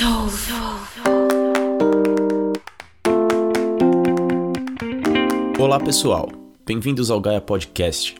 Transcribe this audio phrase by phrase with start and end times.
[0.00, 0.30] Soul.
[5.58, 6.32] Olá pessoal,
[6.64, 8.14] bem-vindos ao Gaia Podcast,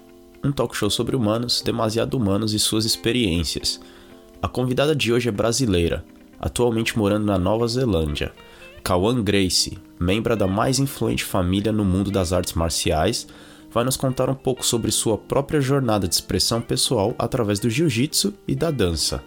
[0.45, 3.81] um talk show sobre humanos, demasiado humanos e suas experiências.
[4.43, 6.05] A convidada de hoje é brasileira,
[6.39, 8.31] atualmente morando na Nova Zelândia.
[8.85, 13.27] Kawan Grace, membro da mais influente família no mundo das artes marciais,
[13.71, 18.35] vai nos contar um pouco sobre sua própria jornada de expressão pessoal através do jiu-jitsu
[18.47, 19.23] e da dança.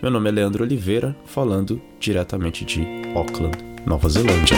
[0.00, 2.86] Meu nome é Leandro Oliveira, falando diretamente de
[3.16, 4.56] Auckland, Nova Zelândia.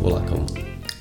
[0.00, 0.46] Olá, Kawan.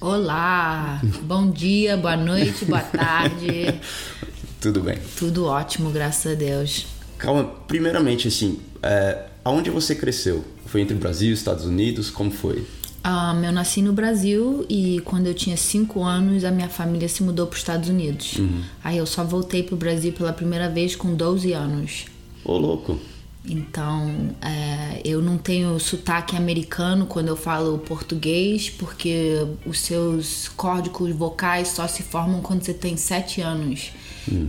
[0.02, 3.80] Olá, bom dia, boa noite, boa tarde.
[4.60, 4.98] Tudo bem?
[5.16, 6.88] Tudo ótimo, graças a Deus.
[7.20, 10.44] Calma, primeiramente, assim, é, aonde você cresceu?
[10.66, 12.10] Foi entre Brasil e Estados Unidos?
[12.10, 12.66] Como foi?
[13.06, 17.24] Um, eu nasci no Brasil e quando eu tinha 5 anos a minha família se
[17.24, 18.36] mudou para os Estados Unidos.
[18.84, 22.06] Aí eu só voltei para o Brasil pela primeira vez com 12 anos.
[22.44, 23.00] Ô, louco.
[23.46, 31.12] Então, é, eu não tenho sotaque americano quando eu falo português, porque os seus códigos
[31.16, 33.92] vocais só se formam quando você tem 7 anos.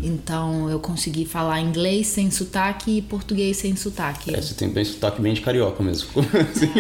[0.03, 4.35] Então, eu consegui falar inglês sem sotaque e português sem sotaque.
[4.35, 6.09] É, você tem bem sotaque bem de carioca mesmo.
[6.21, 6.71] Assim.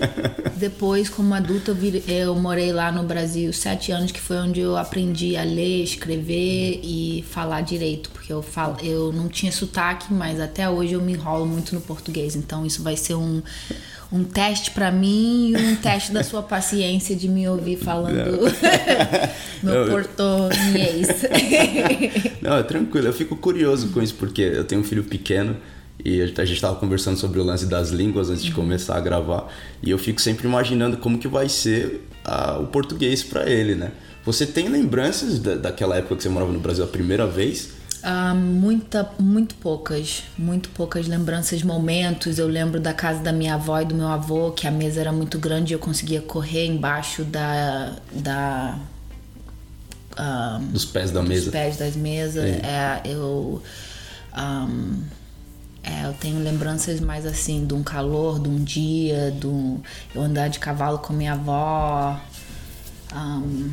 [0.56, 4.60] Depois, como adulta, eu, vir- eu morei lá no Brasil sete anos, que foi onde
[4.60, 10.12] eu aprendi a ler, escrever e falar direito, porque eu falo, eu não tinha sotaque,
[10.12, 12.34] mas até hoje eu me enrolo muito no português.
[12.36, 13.42] Então isso vai ser um,
[14.12, 18.14] um teste pra mim e um teste da sua paciência de me ouvir falando
[19.62, 21.08] meu Eu- português.
[22.40, 23.06] Não, é tranquilo.
[23.08, 25.56] Eu fico curioso com isso porque eu tenho um filho pequeno
[26.04, 29.48] e a gente estava conversando sobre o lance das línguas antes de começar a gravar
[29.82, 33.92] e eu fico sempre imaginando como que vai ser ah, o português para ele, né?
[34.24, 37.70] Você tem lembranças da, daquela época que você morava no Brasil a primeira vez?
[38.08, 42.38] Ah, muita, muito poucas, muito poucas lembranças, momentos.
[42.38, 45.10] Eu lembro da casa da minha avó e do meu avô, que a mesa era
[45.12, 47.96] muito grande e eu conseguia correr embaixo da.
[48.12, 48.78] da
[50.16, 51.50] ah, Dos pés da dos mesa?
[51.50, 52.44] pés das mesas.
[52.44, 53.60] É, eu.
[54.32, 55.02] ahm,
[55.82, 59.80] é, eu tenho lembranças mais assim de um calor, de um dia, do
[60.14, 62.20] eu andar de cavalo com minha avó.
[63.12, 63.70] ahm,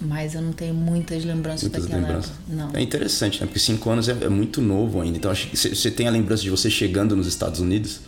[0.00, 2.30] mas eu não tenho muitas lembranças Muitas daquela lembranças.
[2.30, 2.42] época.
[2.54, 2.70] Não.
[2.74, 3.46] É interessante, né?
[3.46, 5.18] Porque cinco anos é, é muito novo ainda.
[5.18, 8.00] Então acho que você- tem a lembrança de você chegando nos Estados Unidos?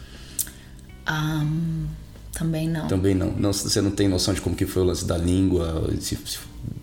[1.06, 1.86] Ahm,
[2.32, 2.86] também não.
[2.86, 3.32] Também não.
[3.32, 3.52] não.
[3.52, 5.90] Você não tem noção de como que foi o lance da língua?
[6.00, 6.38] se- se-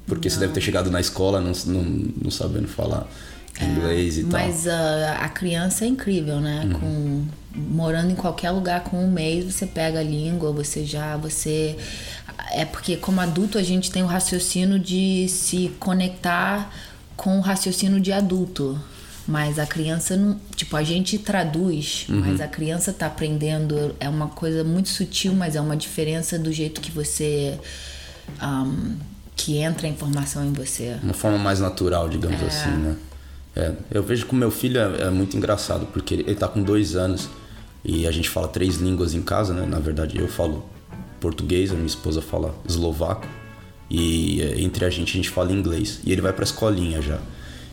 [0.05, 1.83] porque você deve ter chegado na escola não, não,
[2.23, 3.07] não sabendo falar
[3.65, 4.39] inglês e tal.
[4.39, 6.63] Mas ah, a criança é incrível, né?
[6.65, 6.73] Uhum.
[6.79, 7.25] Com
[7.59, 11.75] morando em qualquer lugar com um mês, você pega a língua, você já você
[12.51, 16.71] é porque como adulto a gente tem o raciocínio de se conectar
[17.15, 18.79] com o raciocínio de adulto.
[19.27, 20.39] Mas a criança não.
[20.55, 22.21] Tipo, a gente traduz, Uhum.
[22.21, 23.93] mas a criança tá aprendendo.
[23.99, 27.59] É uma coisa muito sutil, mas é uma diferença do jeito que você.
[28.39, 28.95] ahm,
[29.35, 30.97] que entra a informação em você.
[31.03, 32.95] Uma forma mais natural, digamos assim, né?
[33.57, 36.47] É, eu vejo que o meu filho é, é muito engraçado, porque ele, ele tá
[36.47, 37.27] com dois anos
[37.83, 39.65] e a gente fala três línguas em casa, né?
[39.65, 40.65] Na verdade, eu falo
[41.19, 43.25] português, a minha esposa fala eslovaco
[43.89, 45.99] e é, entre a gente a gente fala inglês.
[46.05, 47.17] E ele vai pra escolinha já.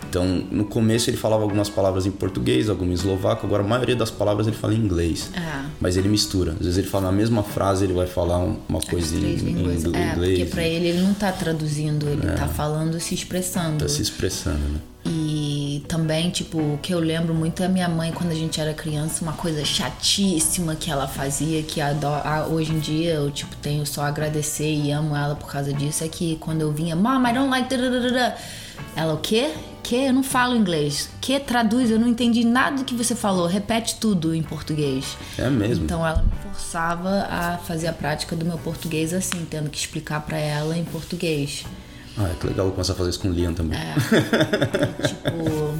[0.08, 3.96] Então, no começo ele falava algumas palavras em português, alguma em eslovaco, agora a maioria
[3.96, 5.30] das palavras ele fala em inglês.
[5.34, 5.64] É.
[5.80, 6.52] Mas ele mistura.
[6.52, 9.34] Às vezes ele fala na mesma frase, ele vai falar um- uma coisa em, em
[9.34, 9.84] línguas.
[9.84, 10.38] ingl- É, inglês.
[10.38, 13.78] porque pra ele ele não tá traduzindo, ele tá falando, se expressando.
[13.78, 14.78] Tá se expressando, né?
[15.06, 15.23] E
[15.86, 18.72] também, tipo, o que eu lembro muito é a minha mãe quando a gente era
[18.74, 23.54] criança, uma coisa chatíssima que ela fazia, que ado- a- hoje em dia eu, tipo,
[23.56, 26.96] tenho só a agradecer e amo ela por causa disso, é que quando eu vinha,
[26.96, 27.68] Mom, I don't like...
[27.68, 28.36] dadadadada",
[28.96, 29.52] Ela, o quê?
[29.82, 29.96] Que?
[30.06, 31.10] Eu não falo inglês.
[31.20, 31.38] Que?
[31.38, 33.46] Traduz, eu não entendi nada do que você falou.
[33.46, 35.16] Repete tudo em português.
[35.38, 35.84] É mesmo.
[35.84, 40.22] Então ela me forçava a fazer a prática do meu português assim, tendo que explicar
[40.22, 41.64] pra ela em português.
[42.16, 43.78] Ah, é que legal começar a fazer isso com o Liam também.
[45.06, 45.74] Tipo,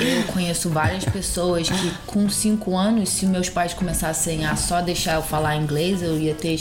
[0.00, 5.14] eu conheço várias pessoas que com 5 anos, se meus pais começassem a só deixar
[5.16, 6.60] eu falar inglês, eu ia ter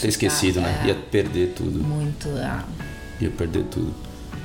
[0.00, 0.80] Ter esquecido, né?
[0.84, 1.82] É, Ia perder tudo.
[1.82, 2.28] muito.
[2.36, 2.62] ah,
[3.20, 3.92] Ia perder tudo.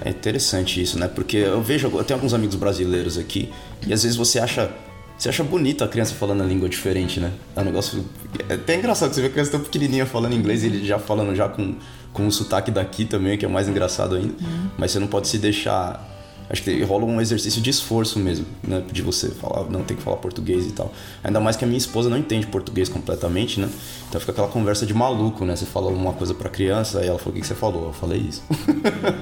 [0.01, 1.07] É interessante isso, né?
[1.07, 3.51] Porque eu vejo, eu tenho alguns amigos brasileiros aqui,
[3.85, 4.71] e às vezes você acha.
[5.15, 7.31] Você acha bonito a criança falando a língua diferente, né?
[7.55, 8.03] É um negócio.
[8.49, 10.97] É até engraçado que você vê a criança tão pequenininha falando inglês e ele já
[10.97, 11.75] falando já com,
[12.13, 14.33] com o sotaque daqui também, que é mais engraçado ainda.
[14.77, 16.13] Mas você não pode se deixar
[16.49, 18.83] Acho que rola um exercício de esforço mesmo, né?
[18.91, 20.93] De você falar, não, tem que falar português e tal.
[21.23, 23.67] Ainda mais que a minha esposa não entende português completamente, né?
[24.07, 25.55] Então fica aquela conversa de maluco, né?
[25.55, 27.87] Você fala uma coisa pra criança, aí ela falou, o que você falou?
[27.87, 28.43] Eu falei isso.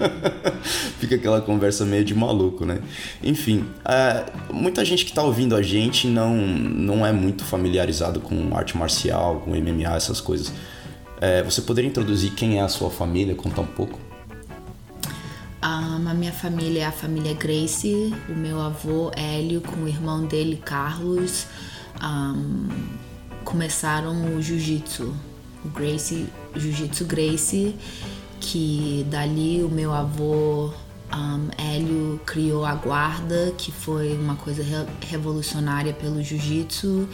[1.00, 2.80] fica aquela conversa meio de maluco, né?
[3.24, 8.56] Enfim, é, muita gente que tá ouvindo a gente não, não é muito familiarizado com
[8.56, 10.52] arte marcial, com MMA, essas coisas.
[11.22, 14.00] É, você poderia introduzir quem é a sua família, contar um pouco?
[15.64, 20.26] Um, a minha família é a família Grace, o meu avô Hélio com o irmão
[20.26, 21.46] dele Carlos
[22.04, 22.68] um,
[23.44, 25.14] começaram o jiu-jitsu,
[25.64, 26.26] o Grace,
[26.56, 27.76] jiu-jitsu Grace,
[28.40, 30.74] que dali o meu avô
[31.14, 37.08] um, Hélio criou a guarda, que foi uma coisa re revolucionária pelo jiu-jitsu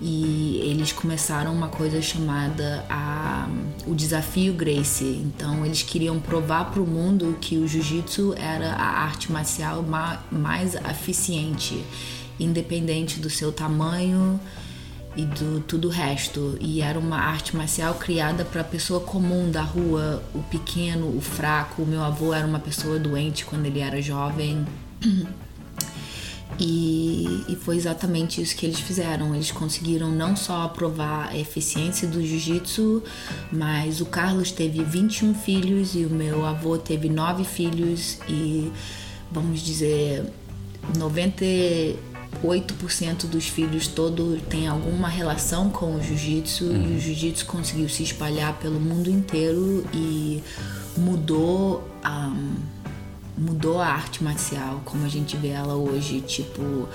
[0.00, 3.48] e eles começaram uma coisa chamada a,
[3.86, 5.22] o desafio Gracie.
[5.24, 10.20] Então eles queriam provar para o mundo que o jiu-jitsu era a arte marcial ma,
[10.30, 11.82] mais eficiente,
[12.38, 14.40] independente do seu tamanho
[15.16, 16.58] e do tudo o resto.
[16.60, 21.20] E era uma arte marcial criada para a pessoa comum da rua, o pequeno, o
[21.20, 21.82] fraco.
[21.82, 24.66] O meu avô era uma pessoa doente quando ele era jovem.
[26.58, 29.34] E, e, foi exatamente isso que eles fizeram.
[29.34, 33.02] Eles conseguiram não só aprovar a eficiência do jiu-jitsu,
[33.50, 38.70] mas o Carlos teve 21 filhos e o meu avô teve 9 filhos e
[39.32, 40.24] vamos dizer
[40.96, 46.92] 98% dos filhos todo tem alguma relação com o jiu-jitsu uhum.
[46.92, 50.40] e o jiu-jitsu conseguiu se espalhar pelo mundo inteiro e
[50.96, 52.54] mudou a um,
[53.36, 56.20] mudou a arte marcial como a gente vê ela hoje.
[56.20, 56.88] Tipo,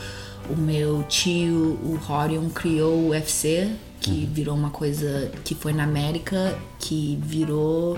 [0.50, 4.30] o meu tio, o Horion, criou o UFC, que uhum.
[4.32, 7.98] virou uma coisa que foi na América, que virou.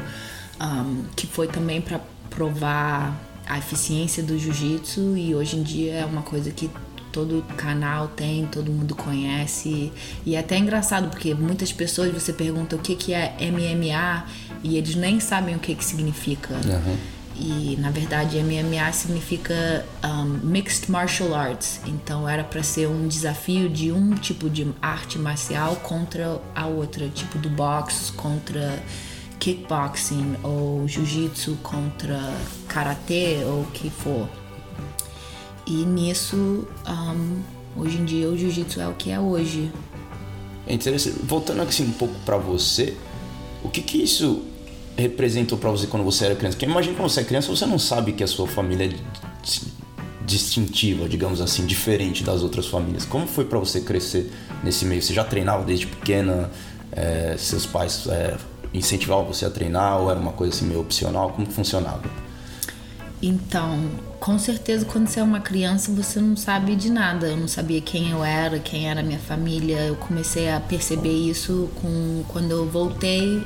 [0.60, 2.00] Um, que foi também para
[2.30, 6.70] provar a eficiência do jiu-jitsu e hoje em dia é uma coisa que
[7.12, 9.92] todo canal tem, todo mundo conhece.
[10.24, 14.26] E é até engraçado porque muitas pessoas você pergunta o que, que é MMA
[14.64, 16.54] e eles nem sabem o que, que significa.
[16.54, 16.98] Uhum
[17.42, 23.68] e na verdade MMA significa um, Mixed Martial Arts, então era para ser um desafio
[23.68, 28.82] de um tipo de arte marcial contra a outra, tipo do boxe contra
[29.40, 32.20] kickboxing ou jiu-jitsu contra
[32.68, 34.30] karatê ou o que for.
[35.66, 37.42] E nisso, um,
[37.76, 39.72] hoje em dia o jiu-jitsu é o que é hoje.
[40.68, 41.18] É interessante.
[41.24, 42.96] Voltando assim um pouco para você,
[43.64, 44.44] o que que isso
[45.02, 46.56] representou para você quando você era criança?
[46.56, 48.90] Porque imagina quando você é criança, você não sabe que a sua família é
[50.26, 53.06] distintiva, digamos assim, diferente das outras famílias.
[53.06, 54.32] Como foi para você crescer
[54.64, 55.02] nesse meio?
[55.02, 56.50] Você já treinava desde pequena?
[56.94, 58.36] É, seus pais é,
[58.74, 61.32] incentivavam você a treinar ou era uma coisa assim meio opcional?
[61.32, 62.04] Como funcionava?
[63.22, 63.80] Então,
[64.20, 67.28] com certeza, quando você é uma criança, você não sabe de nada.
[67.28, 69.78] Eu não sabia quem eu era, quem era minha família.
[69.78, 73.44] Eu comecei a perceber isso com, quando eu voltei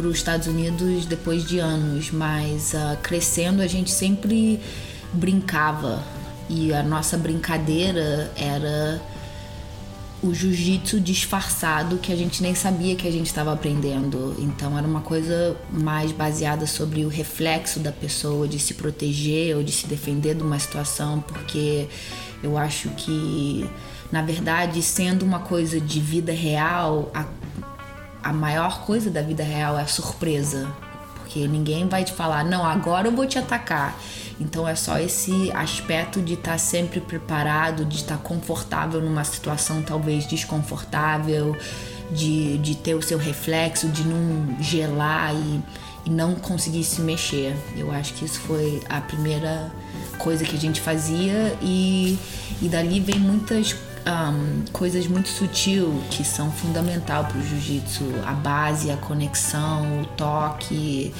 [0.00, 4.58] para os Estados Unidos depois de anos, mas uh, crescendo a gente sempre
[5.12, 6.02] brincava
[6.48, 8.98] e a nossa brincadeira era
[10.22, 14.34] o jiu-jitsu disfarçado que a gente nem sabia que a gente estava aprendendo.
[14.38, 19.62] Então era uma coisa mais baseada sobre o reflexo da pessoa de se proteger ou
[19.62, 21.88] de se defender de uma situação, porque
[22.42, 23.68] eu acho que
[24.10, 27.24] na verdade, sendo uma coisa de vida real, a
[28.22, 30.68] a maior coisa da vida real é a surpresa.
[31.16, 33.96] Porque ninguém vai te falar, não, agora eu vou te atacar.
[34.40, 39.22] Então é só esse aspecto de estar tá sempre preparado, de estar tá confortável numa
[39.22, 41.56] situação talvez desconfortável,
[42.10, 45.62] de, de ter o seu reflexo, de não gelar e,
[46.06, 47.54] e não conseguir se mexer.
[47.76, 49.70] Eu acho que isso foi a primeira
[50.18, 52.18] coisa que a gente fazia e,
[52.60, 53.74] e dali vem muitas
[54.06, 60.06] um, coisas muito sutil que são fundamental para o jiu-jitsu, a base, a conexão, o
[60.16, 61.12] toque,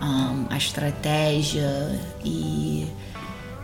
[0.00, 2.86] um, a estratégia e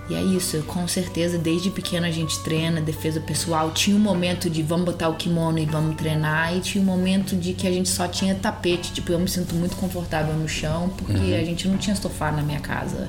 [0.09, 3.73] e é isso, com certeza desde pequeno a gente treina defesa pessoal.
[3.73, 7.35] Tinha um momento de vamos botar o kimono e vamos treinar, e tinha um momento
[7.35, 8.93] de que a gente só tinha tapete.
[8.93, 11.41] Tipo, eu me sinto muito confortável no chão porque uhum.
[11.41, 13.09] a gente não tinha sofá na minha casa.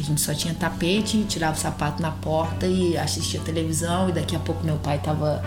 [0.00, 4.34] A gente só tinha tapete, tirava o sapato na porta e assistia televisão e daqui
[4.34, 5.44] a pouco meu pai tava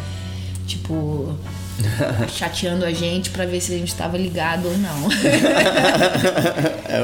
[0.68, 1.36] tipo
[2.30, 5.10] chateando a gente para ver se a gente estava ligado ou não.
[6.88, 7.04] é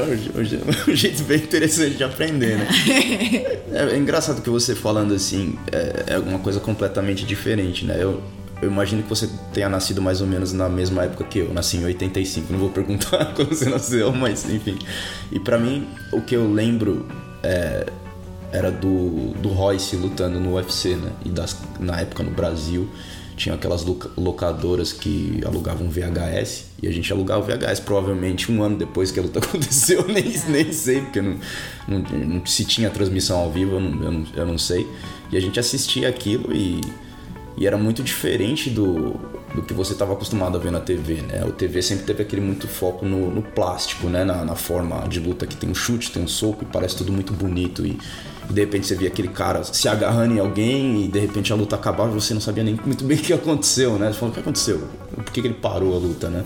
[0.88, 2.68] um, jeito bem interessante de aprender, né?
[3.72, 7.96] É, é engraçado que você falando assim é, é uma coisa completamente diferente, né?
[8.00, 8.20] Eu,
[8.60, 11.54] eu imagino que você tenha nascido mais ou menos na mesma época que eu.
[11.54, 12.52] Nasci em 85.
[12.52, 14.76] Não vou perguntar quando você nasceu, mas enfim.
[15.30, 17.06] E para mim, o que eu lembro
[17.42, 17.86] é,
[18.52, 21.12] era do, do Royce lutando no UFC, né?
[21.24, 22.88] E das, na época no Brasil
[23.36, 23.86] tinha aquelas
[24.18, 29.22] locadoras que alugavam VHS e a gente alugava VHS provavelmente um ano depois que a
[29.22, 30.42] luta aconteceu, nem, é.
[30.48, 31.38] nem sei, porque não,
[31.88, 34.86] não, não, se tinha transmissão ao vivo, eu não, eu não, eu não sei.
[35.32, 36.82] E a gente assistia aquilo e,
[37.56, 39.18] e era muito diferente do,
[39.54, 41.44] do que você estava acostumado a ver na TV, né?
[41.44, 44.24] O TV sempre teve aquele muito foco no, no plástico, né?
[44.24, 47.12] Na, na, forma de luta que tem um chute, tem um soco e parece tudo
[47.12, 47.98] muito bonito e
[48.50, 51.56] e de repente você via aquele cara se agarrando em alguém e de repente a
[51.56, 54.08] luta acabava e você não sabia nem muito bem o que aconteceu, né?
[54.08, 54.88] Você falou, o que aconteceu?
[55.14, 56.44] Por que, que ele parou a luta, né?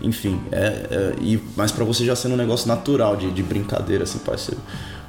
[0.00, 4.04] Enfim, é, é e, mas para você já sendo um negócio natural, de, de brincadeira,
[4.04, 4.56] assim, ser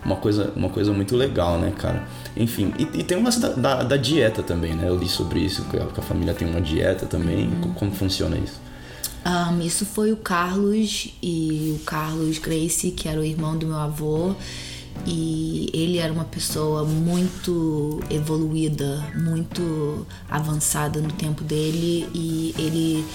[0.06, 2.08] uma coisa, uma coisa muito legal, né, cara?
[2.36, 4.88] Enfim, e, e tem uma da, da, da, dieta também, né?
[4.88, 7.48] Eu li sobre isso, que a, que a família tem uma dieta também.
[7.48, 7.74] Uhum.
[7.74, 8.60] Como funciona isso?
[9.26, 13.78] Um, isso foi o Carlos e o Carlos Grace, que era o irmão do meu
[13.78, 14.36] avô
[15.06, 23.06] e ele era uma pessoa muito evoluída, muito avançada no tempo dele e ele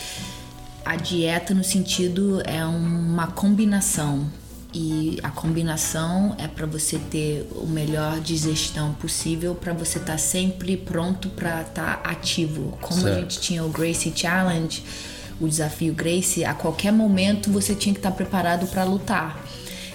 [0.84, 4.26] a dieta no sentido é uma combinação
[4.72, 10.18] e a combinação é para você ter o melhor digestão possível para você estar tá
[10.18, 12.76] sempre pronto para estar tá ativo.
[12.80, 13.16] Como certo.
[13.16, 14.84] a gente tinha o Gracie Challenge,
[15.40, 19.42] o desafio Gracie, a qualquer momento você tinha que estar tá preparado para lutar.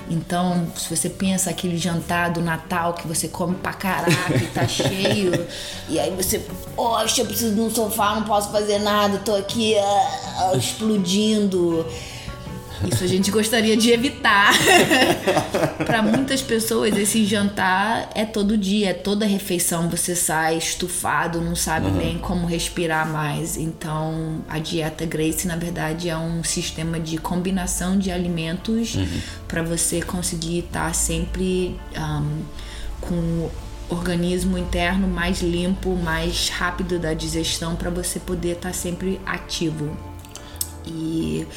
[0.10, 4.68] Então, se você pensa aquele jantar do Natal que você come pra caraca e tá
[4.68, 5.48] cheio,
[5.88, 6.39] e aí você,
[6.75, 11.86] poxa, eu preciso de um sofá, não posso fazer nada, tô aqui uh, explodindo.
[12.89, 14.53] Isso a gente gostaria de evitar.
[15.86, 19.89] para muitas pessoas, esse jantar é todo dia, é toda refeição.
[19.89, 21.96] Você sai estufado, não sabe uhum.
[21.96, 23.58] nem como respirar mais.
[23.58, 29.22] Então, a dieta Grace, na verdade, é um sistema de combinação de alimentos uhum.
[29.48, 32.44] para você conseguir estar tá sempre um,
[33.00, 33.51] com o
[33.89, 39.96] organismo interno mais limpo, mais rápido da digestão, para você poder estar tá sempre ativo.
[40.86, 41.48] E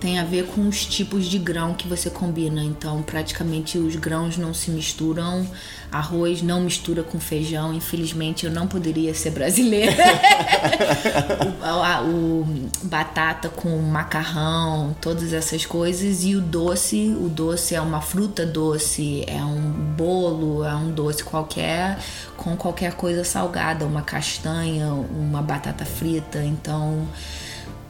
[0.00, 2.64] tem a ver com os tipos de grão que você combina.
[2.64, 5.46] Então, praticamente os grãos não se misturam.
[5.92, 7.74] Arroz não mistura com feijão.
[7.74, 9.92] Infelizmente, eu não poderia ser brasileira.
[11.60, 12.46] o, a, o,
[12.84, 16.24] batata com macarrão, todas essas coisas.
[16.24, 21.22] E o doce, o doce é uma fruta doce, é um bolo, é um doce
[21.22, 21.98] qualquer
[22.38, 26.42] com qualquer coisa salgada, uma castanha, uma batata frita.
[26.42, 27.06] Então,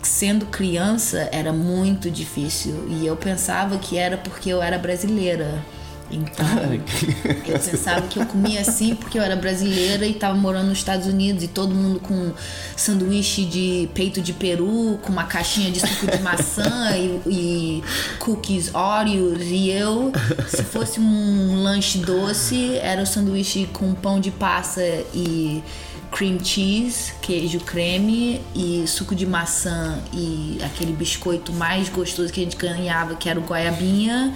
[0.02, 5.62] sendo criança era muito difícil e eu pensava que era porque eu era brasileira.
[6.12, 6.44] Então,
[7.46, 11.06] eu pensava que eu comia assim porque eu era brasileira e estava morando nos Estados
[11.06, 12.32] Unidos e todo mundo com
[12.76, 17.84] sanduíche de peito de peru, com uma caixinha de suco de maçã e, e
[18.18, 19.42] cookies Oreos.
[19.42, 20.12] E eu,
[20.48, 24.82] se fosse um lanche doce, era o sanduíche com pão de passa
[25.14, 25.62] e
[26.10, 32.44] cream cheese, queijo creme e suco de maçã e aquele biscoito mais gostoso que a
[32.44, 34.34] gente ganhava, que era o goiabinha.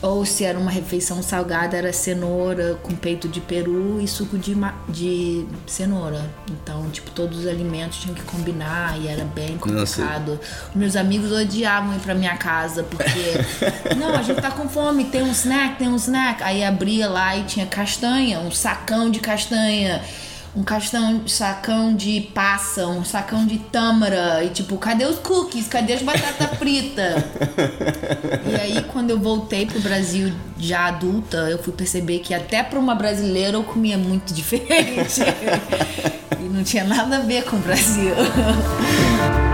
[0.00, 4.54] Ou se era uma refeição salgada, era cenoura com peito de peru e suco de,
[4.88, 6.24] de cenoura.
[6.48, 10.38] Então, tipo, todos os alimentos tinham que combinar e era bem complicado.
[10.72, 13.40] Meus amigos odiavam ir pra minha casa porque,
[13.98, 16.44] não, a gente tá com fome, tem um snack, tem um snack.
[16.44, 20.00] Aí abria lá e tinha castanha, um sacão de castanha
[20.58, 25.68] um castão, sacão de passa, um sacão de tâmara e tipo, cadê os cookies?
[25.68, 27.24] Cadê as batata frita?
[28.44, 32.78] e aí quando eu voltei pro Brasil já adulta, eu fui perceber que até para
[32.78, 35.20] uma brasileira eu comia muito diferente.
[36.40, 38.14] e não tinha nada a ver com o Brasil.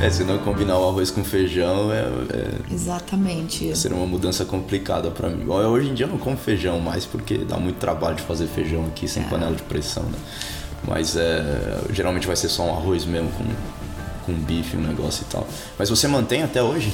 [0.00, 2.02] É, se não combinar o arroz com feijão, é.
[2.32, 3.76] é Exatamente.
[3.76, 5.48] Seria uma mudança complicada para mim.
[5.48, 8.86] Hoje em dia eu não como feijão mais porque dá muito trabalho de fazer feijão
[8.86, 9.26] aqui sem é.
[9.26, 10.18] panela de pressão, né?
[10.86, 13.44] Mas é, geralmente vai ser só um arroz mesmo com,
[14.24, 15.46] com bife, um negócio e tal.
[15.76, 16.92] Mas você mantém até hoje?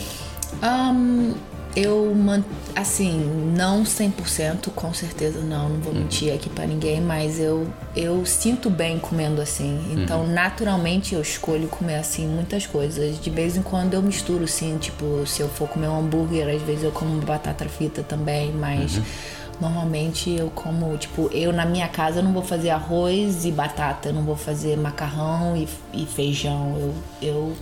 [0.62, 1.34] Um,
[1.76, 2.14] eu,
[2.76, 6.00] assim, não 100%, com certeza não, não vou uhum.
[6.00, 7.66] mentir aqui para ninguém, mas eu,
[7.97, 9.81] eu sinto bem comendo assim.
[9.90, 10.33] Então, uhum.
[10.33, 13.21] naturalmente, eu escolho comer assim muitas coisas.
[13.21, 16.62] De vez em quando eu misturo, sim, tipo, se eu for comer um hambúrguer, às
[16.62, 18.97] vezes eu como batata frita também, mas.
[18.97, 19.04] Uhum.
[19.61, 24.12] Normalmente eu como, tipo, eu na minha casa não vou fazer arroz e batata, eu
[24.12, 26.76] não vou fazer macarrão e, e feijão.
[26.76, 27.57] Eu, eu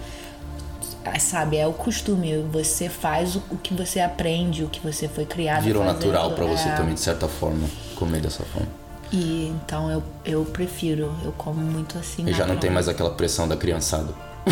[1.18, 2.38] sabe, é o costume.
[2.52, 5.62] Você faz o, o, que você aprende, o que você foi criado.
[5.62, 6.75] Virou natural para você é...
[6.75, 8.68] também, de certa forma, comer dessa forma.
[9.12, 12.26] E então eu, eu prefiro, eu como muito assim.
[12.26, 14.14] E já não tem mais aquela pressão da criançada.
[14.47, 14.50] É,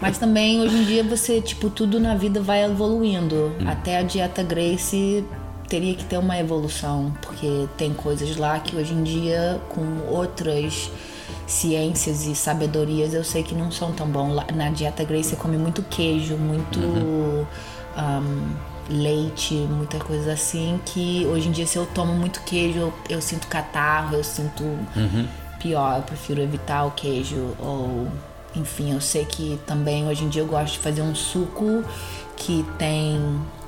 [0.00, 3.54] Mas também hoje em dia você, tipo, tudo na vida vai evoluindo.
[3.66, 5.24] Até a dieta Grace
[5.68, 10.90] teria que ter uma evolução, porque tem coisas lá que hoje em dia, com outras
[11.50, 14.32] ciências e sabedorias, eu sei que não são tão bom.
[14.32, 18.54] Lá- Na dieta Grace você come muito queijo, muito um,
[18.88, 23.20] leite, muita coisa assim, que hoje em dia se eu tomo muito queijo, eu, eu
[23.20, 24.64] sinto catarro, eu sinto
[25.60, 28.08] pior, eu prefiro evitar o queijo ou
[28.56, 31.84] enfim, eu sei que também hoje em dia eu gosto de fazer um suco
[32.36, 33.20] que tem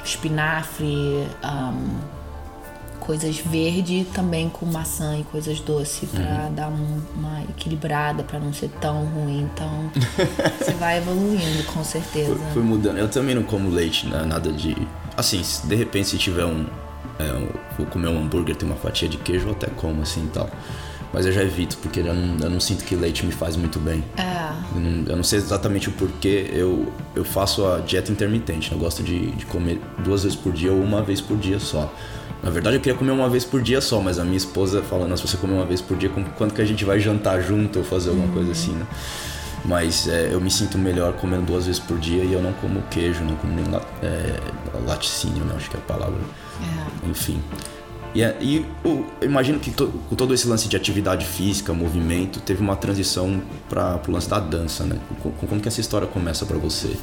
[0.05, 2.22] espinafre, um,
[3.05, 8.53] coisas verde também com maçã e coisas doces pra dar um- uma equilibrada, pra não
[8.53, 9.49] ser tão ruim.
[9.53, 9.91] Então
[10.59, 12.35] você vai evoluindo com certeza.
[12.37, 12.99] Foi, foi mudando.
[12.99, 14.25] Eu também não como leite, né?
[14.27, 14.77] nada de.
[15.17, 16.65] Assim, de repente se tiver um.
[17.19, 20.25] É, um- vou comer um hambúrguer, tem uma fatia de queijo, eu até como assim
[20.25, 20.49] e tal.
[21.13, 23.79] Mas eu já evito, porque eu não, eu não sinto que leite me faz muito
[23.79, 24.03] bem.
[24.17, 24.51] É.
[24.75, 28.73] Eu não, eu não sei exatamente o porquê, eu, eu faço a dieta intermitente.
[28.73, 31.93] Eu gosto de, de comer duas vezes por dia ou uma vez por dia só.
[32.43, 35.07] Na verdade, eu queria comer uma vez por dia só, mas a minha esposa fala:
[35.07, 37.79] Nossa, se você comer uma vez por dia, quando que a gente vai jantar junto
[37.79, 38.87] ou fazer alguma coisa assim, né?
[39.65, 42.83] Mas é, eu me sinto melhor comendo duas vezes por dia e eu não como
[42.91, 44.41] queijo, não como la, é,
[44.87, 45.55] laticínio, né?
[45.57, 46.19] Acho que é a palavra.
[47.07, 47.09] É.
[47.09, 47.41] Enfim.
[48.13, 52.41] E, é- e eu imagino que to- com todo esse lance de atividade física, movimento,
[52.41, 54.97] teve uma transição para o lance da dança, né?
[55.23, 56.97] Co- Como, que essa história começa para você?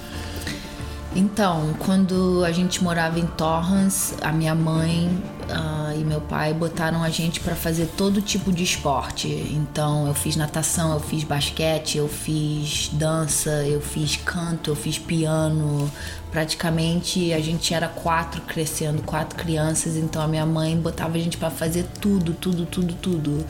[1.15, 5.09] Então, quando a gente morava em Torrance, a minha mãe
[5.49, 9.27] ah, e meu pai botaram a gente para fazer todo tipo de esporte.
[9.27, 14.99] Então, eu fiz natação, eu fiz basquete, eu fiz dança, eu fiz canto, eu fiz
[14.99, 15.89] piano.
[16.29, 19.95] Praticamente a gente era quatro crescendo, quatro crianças.
[19.97, 23.45] Então, a minha mãe botava a gente para fazer tudo, tudo, tudo, tudo.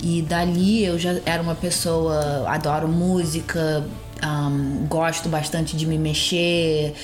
[0.00, 3.84] E dali eu já era uma pessoa, adoro música,
[4.24, 6.94] um, gosto bastante de me mexer,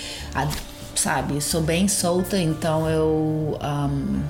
[0.95, 1.41] sabe?
[1.41, 4.23] Sou bem solta, então eu um,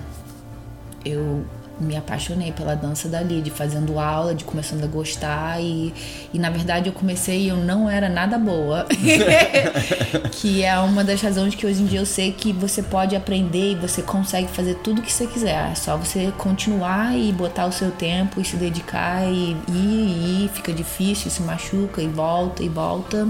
[1.05, 1.45] eu
[1.81, 5.95] me apaixonei pela dança dali, de fazendo aula, de começando a gostar e,
[6.33, 8.87] e na verdade eu comecei e eu não era nada boa.
[10.33, 13.73] que é uma das razões que hoje em dia eu sei que você pode aprender
[13.73, 15.73] e você consegue fazer tudo que você quiser.
[15.73, 20.45] É só você continuar e botar o seu tempo e se dedicar e ir, e
[20.45, 23.29] ir, fica difícil, se machuca e volta e volta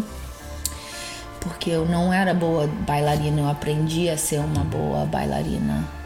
[1.40, 5.97] porque eu não era boa bailarina, eu aprendi a ser uma boa bailarina.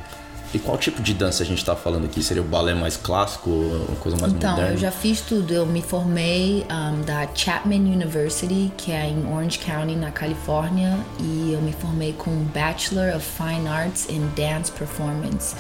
[0.55, 2.23] E qual tipo de dança a gente tá falando aqui?
[2.23, 4.75] Seria o balé mais clássico, uma coisa mais Então, moderna?
[4.75, 5.53] eu já fiz tudo.
[5.53, 11.53] Eu me formei um, da Chapman University, que é em Orange County, na Califórnia, e
[11.55, 15.55] eu me formei com Bachelor of Fine Arts in Dance Performance,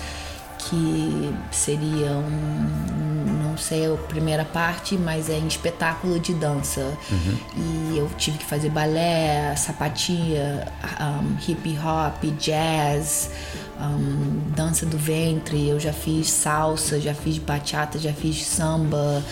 [0.68, 6.92] que seria um, não sei a primeira parte, mas é em espetáculo de dança.
[7.57, 10.66] E eu tive que fazer balé, sapatia,
[11.01, 13.31] um, hip hop, jazz,
[13.81, 15.68] um, dança do ventre.
[15.68, 19.22] Eu já fiz salsa, já fiz bachata, já fiz samba.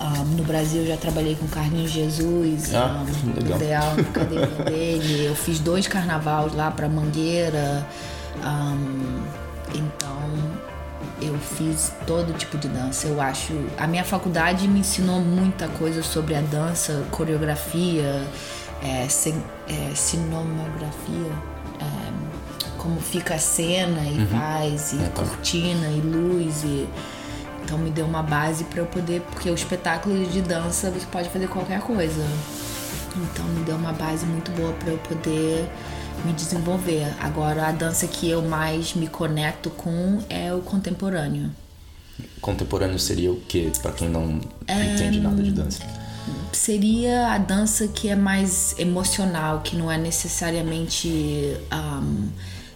[0.00, 3.58] Um, no Brasil eu já trabalhei com Carlinhos Jesus, Ah, um, legal.
[3.60, 5.26] ideal na academia dele.
[5.26, 7.86] Eu fiz dois carnavais lá pra Mangueira.
[8.44, 9.22] Um,
[9.74, 10.07] então
[11.20, 13.06] eu fiz todo tipo de dança.
[13.06, 13.52] Eu acho.
[13.76, 18.22] A minha faculdade me ensinou muita coisa sobre a dança, coreografia,
[18.82, 21.32] é, cen- é, cinemografia,
[21.80, 22.12] é,
[22.78, 25.22] como fica a cena e faz, e É, tá.
[25.22, 26.62] cortina e luz.
[26.64, 26.88] E,
[27.64, 29.20] então me deu uma base para eu poder.
[29.30, 32.24] Porque o espetáculo de dança você pode fazer qualquer coisa.
[33.16, 35.68] Então me deu uma base muito boa para eu poder
[36.24, 37.14] me desenvolver.
[37.20, 41.50] Agora a dança que eu mais me conecto com é o contemporâneo.
[42.40, 43.70] Contemporâneo seria o quê?
[43.80, 45.80] Pra quem não É, entende nada de dança.
[46.52, 52.28] Seria a dança que é mais emocional, que não é necessariamente ahm,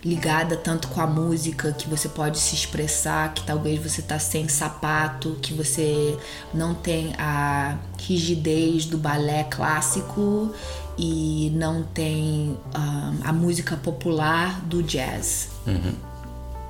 [0.05, 4.49] ligada tanto com a música, que você pode se expressar, que talvez você tá sem
[4.49, 6.17] sapato, que você
[6.53, 10.53] não tem a rigidez do balé clássico
[10.99, 15.49] e não tem ahm, a música popular do jazz.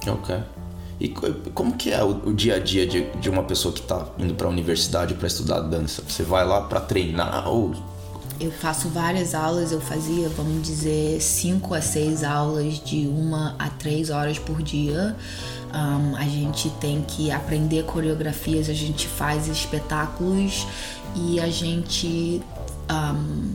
[0.06, 0.36] Ok.
[1.00, 3.82] E co- como que é o, o dia a dia de, de uma pessoa que
[3.82, 6.02] tá indo pra universidade pra estudar dança?
[6.06, 7.74] Você vai lá pra treinar ou...
[8.40, 13.68] Eu faço várias aulas, eu fazia, vamos dizer, cinco a seis aulas de uma a
[13.68, 15.14] três horas por dia.
[15.72, 20.66] Um, a gente tem que aprender coreografias, a gente faz espetáculos
[21.14, 22.42] e a gente
[22.90, 23.52] um,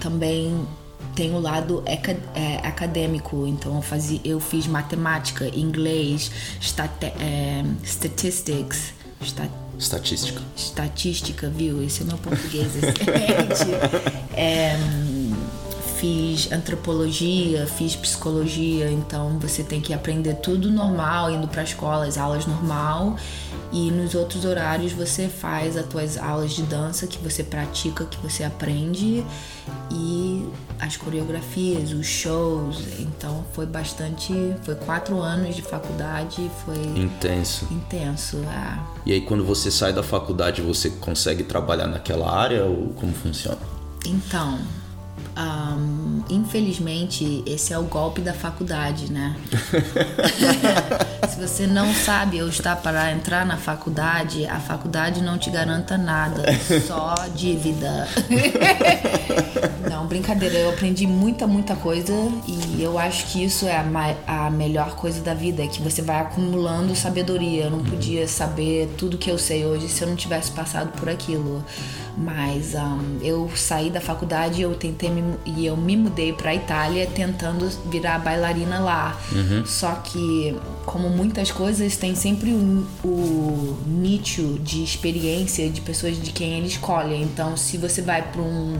[0.00, 0.66] também
[1.14, 3.46] tem o lado é, acadêmico.
[3.46, 10.42] Então eu, fazia, eu fiz matemática, inglês, state, é, statistics, esta- Estatística.
[10.54, 11.82] Estatística, viu?
[11.82, 13.70] Esse é meu português excelente.
[14.36, 14.76] é,
[15.96, 22.18] fiz antropologia, fiz psicologia, então você tem que aprender tudo normal, indo para escola, as
[22.18, 23.16] aulas normal.
[23.72, 28.18] E nos outros horários você faz as tuas aulas de dança que você pratica, que
[28.18, 29.24] você aprende
[29.92, 30.48] e
[30.80, 32.78] as coreografias, os shows.
[32.98, 34.32] Então foi bastante,
[34.64, 37.68] foi quatro anos de faculdade, foi intenso.
[37.70, 38.78] Intenso, é.
[39.06, 43.58] E aí quando você sai da faculdade você consegue trabalhar naquela área ou como funciona?
[44.04, 44.58] Então,
[45.36, 49.36] um, infelizmente, esse é o golpe da faculdade, né?
[51.28, 55.96] Se você não sabe ou está para entrar na faculdade, a faculdade não te garanta
[55.96, 56.42] nada,
[56.86, 58.08] só dívida.
[59.88, 62.12] não, brincadeira, eu aprendi muita, muita coisa
[62.46, 66.02] e eu acho que isso é a, a melhor coisa da vida, é que você
[66.02, 67.64] vai acumulando sabedoria.
[67.64, 71.08] Eu não podia saber tudo que eu sei hoje se eu não tivesse passado por
[71.08, 71.64] aquilo.
[72.16, 76.54] Mas um, eu saí da faculdade eu tentei me, e eu me mudei para a
[76.54, 79.18] Itália tentando virar bailarina lá.
[79.32, 79.64] Uhum.
[79.64, 86.32] Só que, como muitas coisas, tem sempre o, o nicho de experiência de pessoas de
[86.32, 87.14] quem ele escolhe.
[87.22, 88.78] Então, se você vai para um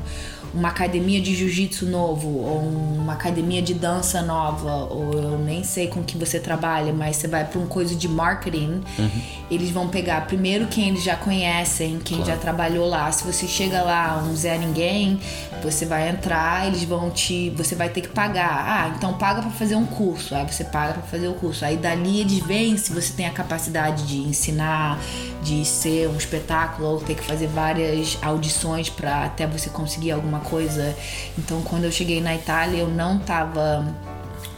[0.53, 5.89] uma academia de jiu-jitsu novo, ou uma academia de dança nova, ou eu nem sei
[5.89, 9.23] com que você trabalha, mas você vai para um coisa de marketing, uhum.
[9.51, 12.33] eles vão pegar primeiro quem eles já conhecem, quem claro.
[12.33, 13.11] já trabalhou lá.
[13.13, 15.21] Se você chega lá, um Zé Ninguém,
[15.63, 17.51] você vai entrar, eles vão te.
[17.51, 18.65] Você vai ter que pagar.
[18.67, 20.35] Ah, então paga para fazer um curso.
[20.35, 21.65] Aí você paga para fazer o curso.
[21.65, 24.99] Aí dali eles veem se você tem a capacidade de ensinar,
[25.42, 30.40] de ser um espetáculo, ou ter que fazer várias audições para até você conseguir alguma
[30.40, 30.94] coisa.
[31.38, 33.87] Então, quando eu cheguei na Itália, eu não estava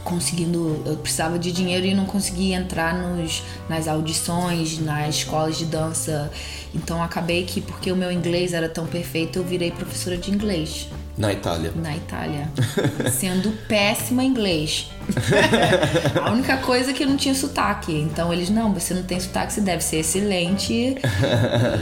[0.03, 5.65] conseguindo, eu precisava de dinheiro e não conseguia entrar nos, nas audições, nas escolas de
[5.65, 6.31] dança.
[6.75, 10.89] Então acabei que porque o meu inglês era tão perfeito, eu virei professora de inglês.
[11.15, 11.71] Na Itália.
[11.75, 12.49] Na Itália.
[13.11, 14.89] Sendo péssima em inglês.
[16.23, 17.93] a única coisa é que eu não tinha sotaque.
[17.93, 20.73] Então eles, não, você não tem sotaque, você deve ser excelente.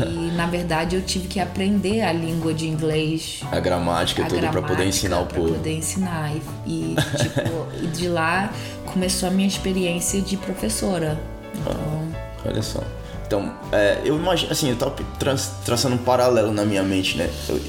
[0.10, 3.42] e na verdade eu tive que aprender a língua de inglês.
[3.52, 5.48] A gramática e tudo para poder ensinar o povo.
[5.48, 6.32] Pra poder ensinar.
[6.36, 8.52] E, e, tipo, e de lá
[8.86, 11.18] começou a minha experiência de professora.
[11.56, 11.74] Então...
[11.74, 12.84] Ah, olha só.
[13.26, 17.30] Então, é, eu imagino, assim, eu tava tra traçando um paralelo na minha mente, né?
[17.48, 17.62] Eu,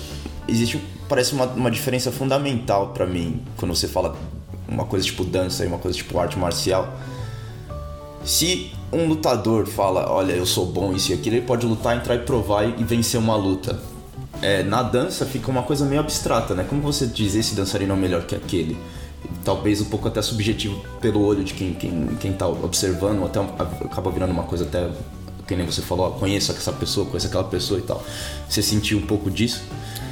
[0.48, 4.16] existe parece uma, uma diferença fundamental para mim quando você fala
[4.66, 6.90] uma coisa tipo dança e uma coisa tipo arte marcial.
[8.24, 12.14] Se um lutador fala, olha, eu sou bom isso e aquilo, ele pode lutar, entrar
[12.14, 13.78] e provar e vencer uma luta.
[14.40, 16.64] É, na dança fica uma coisa meio abstrata, né?
[16.66, 18.74] Como você dizer esse dançarino é melhor que aquele?
[19.44, 23.38] Talvez um pouco até subjetivo pelo olho de quem, quem, quem tá observando, até
[23.84, 24.88] acaba virando uma coisa até,
[25.46, 28.02] que nem você falou, conheço essa pessoa, conheço aquela pessoa e tal.
[28.48, 29.62] Você sentiu um pouco disso?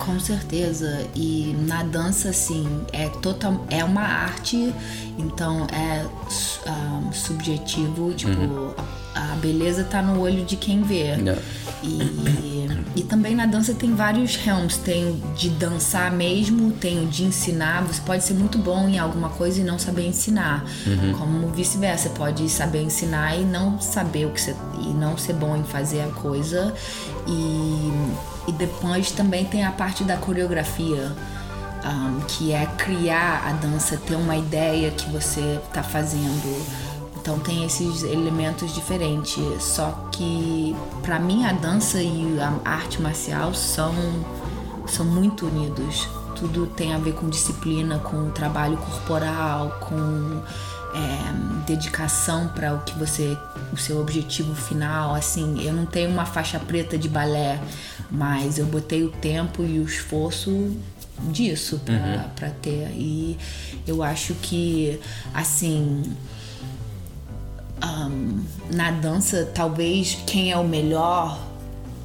[0.00, 1.06] Com certeza.
[1.14, 4.74] E na dança, assim, é total, é uma arte,
[5.18, 8.74] então é um, ah, subjetivo, tipo, uhum.
[9.14, 11.14] a, a, beleza tá no olho de quem vê.
[11.14, 11.40] Yeah.
[11.82, 14.78] E, e também na dança tem vários realms.
[14.78, 17.82] Tem o de dançar mesmo, tem o de ensinar.
[17.84, 20.64] Você pode ser muito bom em alguma coisa e não saber ensinar.
[20.86, 21.12] Uhum.
[21.12, 22.08] Como vice-versa.
[22.08, 24.56] Você pode saber ensinar e não saber o que você.
[24.80, 26.74] e não ser bom em fazer a coisa.
[27.26, 27.92] E
[28.50, 31.12] e depois também tem a parte da coreografia,
[31.84, 36.66] um, que é criar a dança, ter uma ideia que você está fazendo.
[37.16, 39.62] Então tem esses elementos diferentes.
[39.62, 43.94] Só que para mim a dança e a arte marcial são,
[44.86, 46.08] são muito unidos.
[46.34, 50.42] Tudo tem a ver com disciplina, com trabalho corporal, com
[50.94, 53.37] é, dedicação para o que você,
[53.72, 55.14] o seu objetivo final.
[55.14, 57.61] Assim, eu não tenho uma faixa preta de balé,
[58.11, 60.76] mas eu botei o tempo e o esforço
[61.24, 62.55] disso para uhum.
[62.62, 62.90] ter.
[62.92, 63.38] E
[63.87, 65.00] eu acho que,
[65.35, 66.03] assim,
[67.83, 71.38] um, na dança, talvez quem é o melhor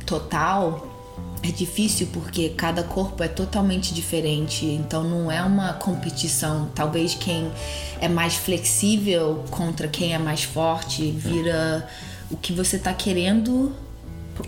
[0.06, 0.95] total
[1.44, 6.70] é difícil porque cada corpo é totalmente diferente, então não é uma competição.
[6.74, 7.52] Talvez quem
[8.00, 11.88] é mais flexível contra quem é mais forte vira
[12.30, 13.76] o que você está querendo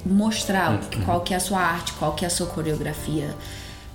[0.06, 1.02] mostrar, uhum.
[1.06, 3.34] qual que é a sua arte, qual que é a sua coreografia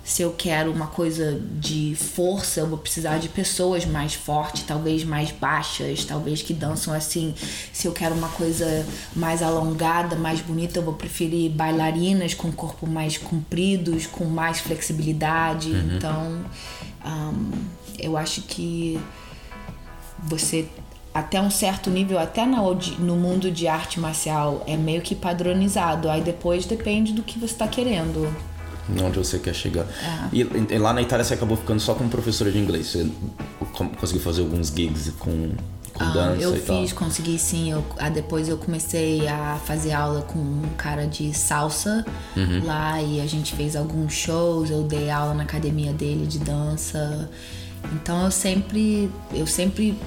[0.03, 5.03] se eu quero uma coisa de força, eu vou precisar de pessoas mais fortes, talvez
[5.05, 7.33] mais baixas, talvez que dançam assim.
[7.71, 8.85] Se eu quero uma coisa
[9.15, 15.71] mais alongada, mais bonita, eu vou preferir bailarinas com corpo mais compridos, com mais flexibilidade.
[15.71, 15.95] Uhum.
[15.95, 16.45] Então,
[17.05, 17.51] um,
[17.97, 18.99] eu acho que
[20.21, 20.67] você
[21.13, 26.09] até um certo nível, até no, no mundo de arte marcial, é meio que padronizado.
[26.09, 28.33] Aí depois depende do que você está querendo.
[28.89, 29.85] Onde você quer chegar.
[29.85, 30.29] É.
[30.33, 32.87] E, e, lá na Itália você acabou ficando só como professora de inglês.
[32.87, 33.09] Você
[33.99, 35.51] conseguiu fazer alguns gigs com,
[35.93, 36.99] com ah, dança eu e fiz, tal?
[36.99, 37.71] consegui sim.
[37.71, 42.65] Eu, ah, depois eu comecei a fazer aula com um cara de salsa uhum.
[42.65, 44.69] lá e a gente fez alguns shows.
[44.69, 47.29] Eu dei aula na academia dele de dança.
[47.93, 49.97] Então eu sempre, eu sempre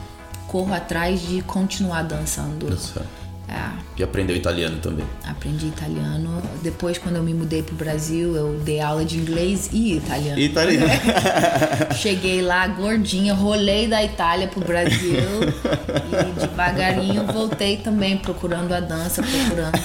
[0.49, 2.67] corro atrás de continuar dançando.
[2.67, 3.05] Dançar.
[3.49, 3.71] É.
[3.97, 5.07] E aprendeu italiano também?
[5.25, 6.43] Aprendi italiano.
[6.63, 10.39] Depois, quando eu me mudei pro Brasil, eu dei aula de inglês e italiano.
[10.39, 10.91] Italiano.
[11.95, 19.23] Cheguei lá gordinha, rolei da Itália pro Brasil e devagarinho voltei também procurando a dança,
[19.23, 19.79] procurando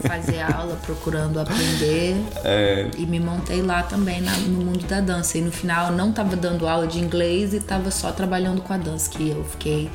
[0.00, 2.16] fazer aula, procurando aprender.
[2.44, 2.90] É...
[2.98, 5.38] E me montei lá também na, no mundo da dança.
[5.38, 8.72] E no final, eu não tava dando aula de inglês e tava só trabalhando com
[8.72, 9.88] a dança, que eu fiquei.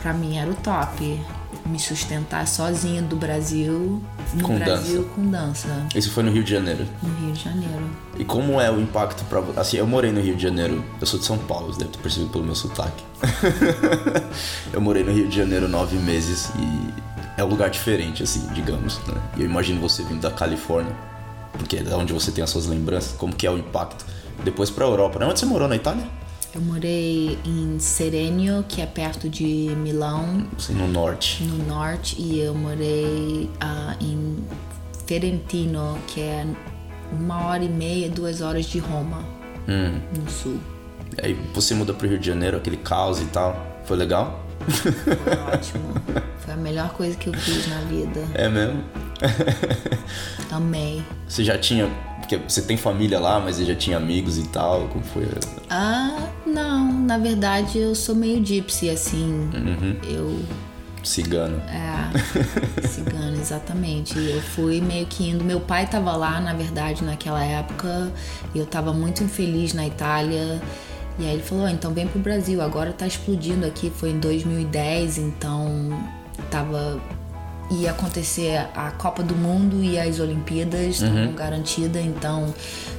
[0.00, 1.20] Pra mim era o top
[1.64, 4.02] me sustentar sozinha do Brasil,
[4.34, 5.14] no com Brasil dança.
[5.14, 5.86] com dança.
[5.94, 6.86] Isso foi no Rio de Janeiro?
[7.02, 7.90] No Rio de Janeiro.
[8.18, 11.18] E como é o impacto para Assim, eu morei no Rio de Janeiro, eu sou
[11.18, 13.04] de São Paulo, você deve ter percebido pelo meu sotaque.
[14.72, 18.98] eu morei no Rio de Janeiro nove meses e é um lugar diferente, assim, digamos.
[19.06, 19.14] Né?
[19.36, 20.94] E eu imagino você vindo da Califórnia,
[21.52, 24.04] porque é da onde você tem as suas lembranças, como que é o impacto.
[24.44, 25.26] Depois pra Europa, né?
[25.26, 26.04] Onde você morou na Itália?
[26.54, 30.46] Eu morei em Serenio, que é perto de Milão.
[30.58, 31.42] Sim, no norte.
[31.44, 32.20] No norte.
[32.20, 34.44] E eu morei uh, em
[35.06, 36.46] Ferentino, que é
[37.10, 39.24] uma hora e meia, duas horas de Roma,
[39.66, 39.98] hum.
[40.14, 40.60] no sul.
[41.22, 43.80] Aí você muda pro Rio de Janeiro, aquele caos e tal.
[43.84, 44.44] Foi legal?
[44.68, 45.94] Foi ótimo.
[46.38, 48.20] Foi a melhor coisa que eu fiz na vida.
[48.34, 48.84] É mesmo?
[50.50, 51.02] Amei.
[51.26, 51.88] Você já tinha
[52.22, 54.88] porque você tem família lá, mas você já tinha amigos e tal?
[54.88, 55.28] Como foi?
[55.68, 56.92] Ah, não.
[56.92, 59.50] Na verdade, eu sou meio gypsy, assim.
[59.54, 59.96] Uhum.
[60.08, 60.40] Eu.
[61.02, 61.60] Cigano.
[61.68, 64.16] É, cigano, exatamente.
[64.16, 65.44] Eu fui meio que indo.
[65.44, 68.12] Meu pai tava lá, na verdade, naquela época,
[68.54, 70.62] e eu tava muito infeliz na Itália.
[71.18, 73.90] E aí ele falou: oh, então vem pro Brasil, agora tá explodindo aqui.
[73.90, 75.90] Foi em 2010, então
[76.50, 77.00] tava
[77.80, 81.34] ia acontecer a Copa do Mundo e as Olimpíadas estavam uhum.
[81.34, 82.54] garantidas, então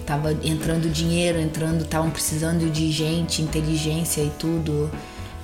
[0.05, 4.89] tava entrando dinheiro, entrando, estavam precisando de gente, inteligência e tudo.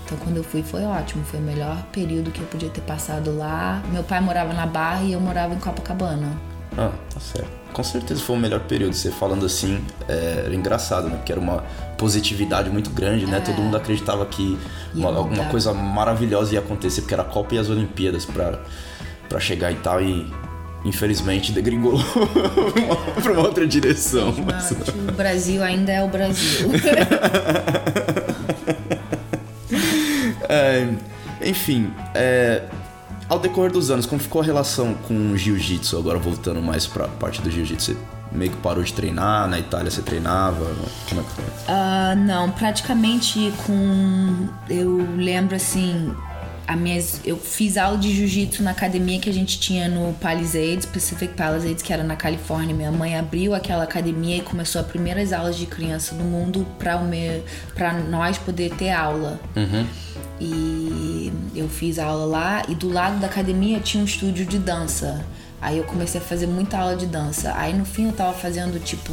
[0.06, 3.38] Então quando eu fui foi ótimo, foi o melhor período que eu podia ter passado
[3.38, 3.82] lá.
[3.92, 6.36] Meu pai morava na Barra e eu morava em Copacabana.
[6.78, 7.60] Ah, tá certo.
[7.74, 8.94] Com certeza foi o melhor período.
[8.94, 11.18] Você falando assim, é, era engraçado, né?
[11.18, 11.64] Porque era uma
[11.98, 13.38] positividade muito grande, né?
[13.38, 13.40] É.
[13.42, 14.58] Todo mundo acreditava que
[14.96, 18.60] uma, alguma coisa maravilhosa ia acontecer, porque era a Copa e as Olimpíadas para
[19.30, 20.28] para chegar e tal e
[20.84, 22.04] infelizmente degringolou
[23.22, 24.34] para uma outra direção.
[24.46, 24.72] Mas...
[24.72, 26.72] O Brasil ainda é o Brasil.
[30.50, 30.88] é,
[31.42, 32.64] enfim, é,
[33.30, 35.98] ao decorrer dos anos, como ficou a relação com o jiu-jitsu?
[35.98, 37.98] Agora voltando mais para a parte do jiu-jitsu, você
[38.32, 39.48] meio que parou de treinar?
[39.48, 40.66] Na Itália você treinava?
[41.08, 41.46] Como é que foi?
[41.46, 44.48] Uh, não, praticamente com.
[44.70, 46.14] Eu lembro assim,
[46.70, 50.86] a minhas, eu fiz aula de jiu-jitsu na academia que a gente tinha no Palisades,
[50.86, 52.76] Pacific Palisades, que era na Califórnia.
[52.76, 57.94] Minha mãe abriu aquela academia e começou as primeiras aulas de criança do mundo para
[58.08, 59.40] nós poder ter aula.
[59.56, 59.84] Uhum.
[60.40, 65.26] E eu fiz aula lá e do lado da academia tinha um estúdio de dança.
[65.60, 67.52] Aí eu comecei a fazer muita aula de dança.
[67.56, 69.12] Aí no fim eu tava fazendo tipo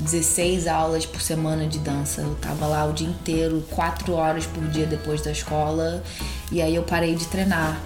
[0.00, 2.20] 16 aulas por semana de dança.
[2.20, 6.02] Eu tava lá o dia inteiro, 4 horas por dia depois da escola.
[6.50, 7.80] E aí eu parei de treinar.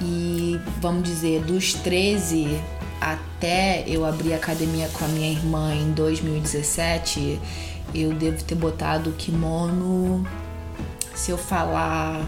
[0.00, 2.60] E vamos dizer, dos 13
[3.00, 7.38] até eu abrir a academia com a minha irmã em 2017,
[7.94, 10.26] eu devo ter botado o kimono,
[11.14, 12.26] se eu falar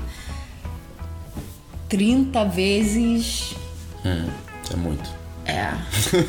[1.89, 3.55] 30 vezes.
[4.05, 4.29] Hum,
[4.73, 5.16] é muito.
[5.47, 5.73] É.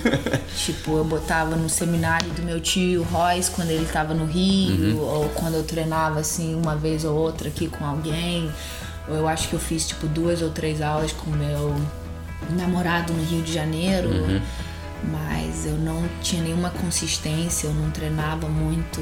[0.56, 5.02] tipo, eu botava no seminário do meu tio Royce quando ele tava no Rio, uhum.
[5.02, 8.52] ou quando eu treinava assim uma vez ou outra aqui com alguém.
[9.08, 11.76] Ou eu acho que eu fiz tipo duas ou três aulas com meu
[12.52, 14.10] namorado no Rio de Janeiro.
[14.10, 14.42] Uhum.
[15.12, 19.00] Mas eu não tinha nenhuma consistência, eu não treinava muito.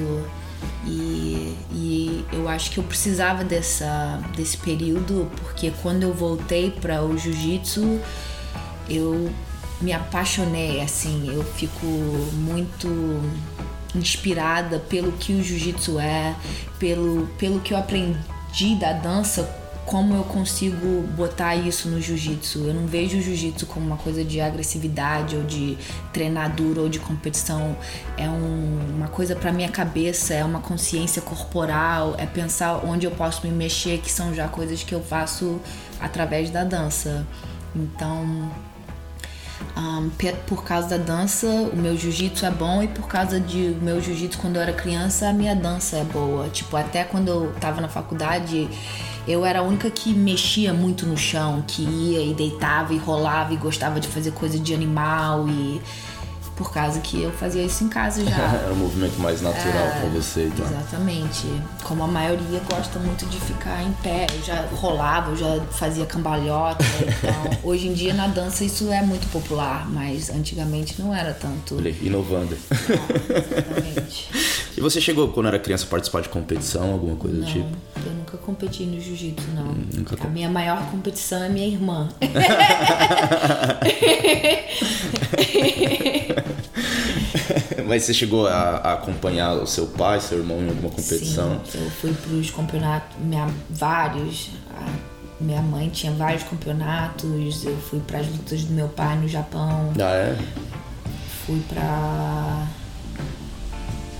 [0.85, 7.03] E, e, eu acho que eu precisava dessa, desse período, porque quando eu voltei para
[7.03, 7.99] o jiu-jitsu,
[8.89, 9.31] eu
[9.81, 11.85] me apaixonei, assim, eu fico
[12.33, 12.87] muito
[13.93, 16.35] inspirada pelo que o jiu-jitsu é,
[16.79, 22.59] pelo, pelo que eu aprendi da dança como eu consigo botar isso no jiu-jitsu.
[22.59, 25.77] Eu não vejo o jiu-jitsu como uma coisa de agressividade ou de
[26.11, 27.77] treinadura ou de competição.
[28.17, 33.11] É um, uma coisa para minha cabeça, é uma consciência corporal, é pensar onde eu
[33.11, 35.61] posso me mexer, que são já coisas que eu faço
[35.99, 37.25] através da dança.
[37.75, 38.51] Então,
[39.77, 40.09] um,
[40.47, 44.01] por causa da dança, o meu jiu-jitsu é bom e por causa de o meu
[44.01, 46.49] jiu-jitsu quando eu era criança, a minha dança é boa.
[46.49, 48.69] Tipo, até quando eu tava na faculdade,
[49.27, 53.53] eu era a única que mexia muito no chão, que ia e deitava e rolava
[53.53, 55.81] e gostava de fazer coisa de animal e
[56.55, 58.35] por causa que eu fazia isso em casa já.
[58.63, 60.65] Era um movimento mais natural é, para você, então.
[60.65, 61.45] Exatamente.
[61.83, 66.05] Como a maioria gosta muito de ficar em pé, eu já rolava, eu já fazia
[66.05, 66.83] cambalhota.
[67.25, 71.75] Então, hoje em dia na dança isso é muito popular, mas antigamente não era tanto.
[72.01, 72.57] Inovando.
[72.71, 74.29] É, exatamente.
[74.77, 77.69] e você chegou, quando era criança, a participar de competição, alguma coisa não, do tipo?
[77.95, 79.67] Eu nunca competi no jiu-jitsu, não.
[79.67, 82.09] Hum, nunca a minha maior competição é minha irmã.
[87.87, 91.61] Mas você chegou a, a, acompanhar o seu pai, seu irmão em alguma competição?
[91.65, 94.49] Sim, eu fui para os campeonatos, minha, vários.
[94.71, 94.87] A,
[95.39, 97.63] minha mãe tinha vários campeonatos.
[97.63, 99.93] Eu fui para as lutas do meu pai no Japão.
[99.99, 100.35] Ah, é?
[101.45, 102.67] Fui para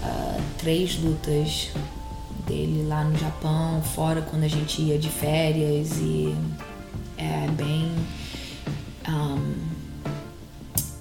[0.03, 1.71] uh, três lutas
[2.45, 6.35] dele lá no Japão, fora quando a gente ia de férias e
[7.17, 7.91] é bem.
[9.07, 9.53] Um,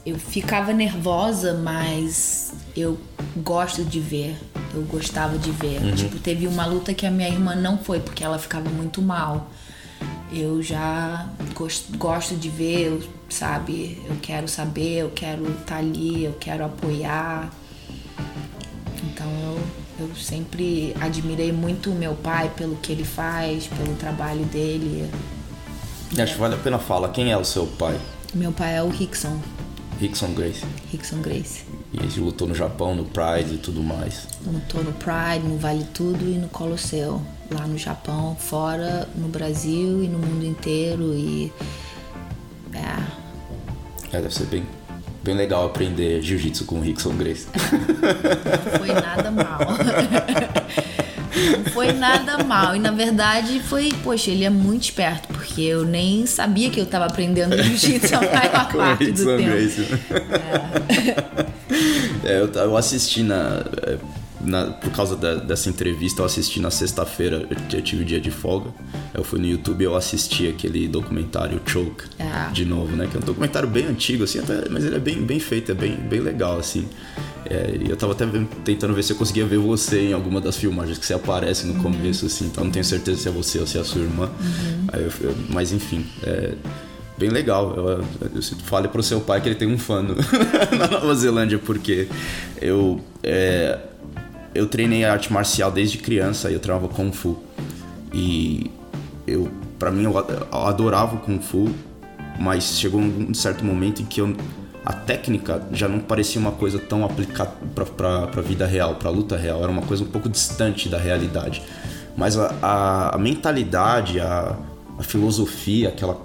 [0.05, 2.99] eu ficava nervosa, mas eu
[3.39, 4.37] gosto de ver.
[4.75, 5.81] Eu gostava de ver.
[5.81, 5.95] Uhum.
[5.95, 9.51] Tipo, teve uma luta que a minha irmã não foi porque ela ficava muito mal.
[10.33, 14.03] Eu já gosto, gosto de ver, eu, sabe?
[14.09, 17.51] Eu quero saber, eu quero estar tá ali, eu quero apoiar.
[19.05, 24.45] Então eu, eu sempre admirei muito o meu pai pelo que ele faz, pelo trabalho
[24.47, 25.09] dele.
[26.19, 27.09] Acho que vale a pena falar.
[27.11, 27.99] Quem é o seu pai?
[28.35, 29.41] Meu pai é o Rickson.
[30.01, 30.65] Rickson Grace.
[30.91, 31.65] Rickson Grace.
[31.93, 34.27] E ele lutou no Japão, no Pride e tudo mais.
[34.45, 37.23] Lutou no Pride, no Vale Tudo e no Colosseu.
[37.51, 41.15] Lá no Japão, fora, no Brasil e no mundo inteiro.
[41.15, 41.53] E.
[42.73, 44.17] É.
[44.17, 44.65] É, deve ser bem,
[45.25, 47.47] bem legal aprender jiu-jitsu com o Rickson Grace.
[47.55, 49.59] Não foi nada mal.
[51.57, 52.77] Não foi nada mal.
[52.77, 56.85] E na verdade foi, poxa, ele é muito esperto, porque eu nem sabia que eu
[56.85, 59.57] tava aprendendo jiu-jitsu a maior parte do tempo.
[62.23, 62.33] É.
[62.33, 63.65] é, eu, eu assisti na.
[64.45, 68.31] Na, por causa da, dessa entrevista, eu assisti na sexta-feira, eu, eu, tive dia de
[68.31, 68.71] folga.
[69.13, 72.51] Eu fui no YouTube e eu assisti aquele documentário Choke ah.
[72.53, 73.09] de novo, né?
[73.11, 75.75] Que é um documentário bem antigo, assim, até, mas ele é bem, bem feito, é
[75.75, 76.87] bem, bem legal, assim.
[77.47, 78.27] É, eu tava até
[78.65, 81.75] tentando ver se eu conseguia ver você em alguma das filmagens que você aparece no
[81.75, 81.83] uhum.
[81.83, 84.31] começo, assim, então não tenho certeza se é você ou se é a sua irmã.
[84.41, 84.87] Uhum.
[84.95, 86.55] Eu, eu, mas enfim, é
[87.19, 87.75] bem legal.
[87.77, 88.05] Eu,
[88.35, 90.15] eu, fale pro seu pai que ele tem um fã no,
[90.77, 92.09] na Nova Zelândia, porque
[92.61, 93.79] eu, é,
[94.55, 97.43] eu treinei arte marcial desde criança eu treinava Kung Fu.
[98.13, 98.71] E
[99.27, 100.17] eu, pra mim, eu
[100.53, 101.69] adorava o Kung Fu,
[102.39, 104.35] mas chegou um certo momento em que eu
[104.85, 109.13] a técnica já não parecia uma coisa tão aplicada para a vida real, para a
[109.13, 111.63] luta real, era uma coisa um pouco distante da realidade.
[112.15, 114.57] Mas a, a, a mentalidade, a,
[114.99, 116.21] a, filosofia, aquela,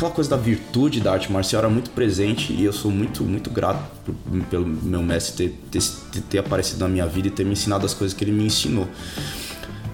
[0.00, 3.50] aquela coisa da virtude da arte marcial era muito presente e eu sou muito, muito
[3.50, 4.14] grato por,
[4.46, 7.92] pelo meu mestre ter, ter, ter aparecido na minha vida e ter me ensinado as
[7.92, 8.88] coisas que ele me ensinou.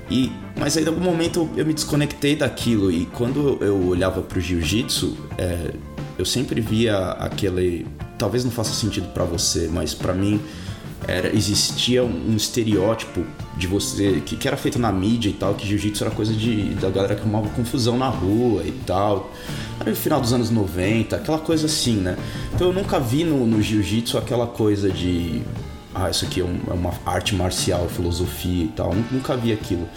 [0.09, 2.93] E, mas aí, em algum momento, eu me desconectei daquilo.
[2.93, 5.75] E quando eu olhava para o jiu-jitsu, é,
[6.17, 7.85] eu sempre via aquele.
[8.17, 10.41] Talvez não faça sentido para você, mas para mim
[11.07, 13.25] era, existia um estereótipo
[13.57, 16.75] de você que, que, era feito na mídia e tal, que jiu-jitsu era coisa de,
[16.75, 19.33] da galera que arrumava confusão na rua e tal.
[19.81, 22.17] Era no final dos anos 90, aquela coisa assim, né?
[22.55, 25.43] Então eu nunca vi no, no jiu-jitsu aquela coisa de.
[25.95, 28.95] Ah, isso aqui é, é, uma arte marcial, filosofia e tal.
[29.11, 29.89] Nunca vi aquilo.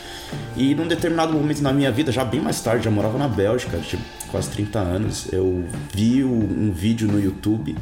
[0.55, 3.77] E num determinado momento na minha vida, já bem mais tarde, já morava na Bélgica,
[3.79, 7.75] tipo, quase 30 anos, eu vi um vídeo no YouTube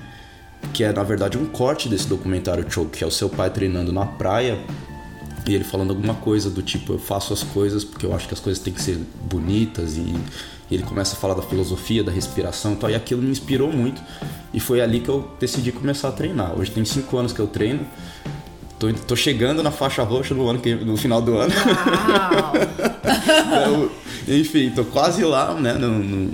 [0.74, 3.92] que é na verdade um corte desse documentário Choke, que é o seu pai treinando
[3.92, 4.60] na praia
[5.48, 8.34] e ele falando alguma coisa do tipo eu faço as coisas porque eu acho que
[8.34, 9.00] as coisas têm que ser
[9.30, 10.02] bonitas e,
[10.70, 13.72] e ele começa a falar da filosofia, da respiração e tal, e aquilo me inspirou
[13.72, 14.02] muito
[14.54, 16.58] e foi ali que eu decidi começar a treinar.
[16.58, 17.86] Hoje tem 5 anos que eu treino.
[18.80, 21.52] Tô, tô, chegando na faixa roxa no, ano que, no final do ano.
[23.04, 23.90] então,
[24.28, 25.74] enfim, tô quase lá, né?
[25.74, 26.32] No, no,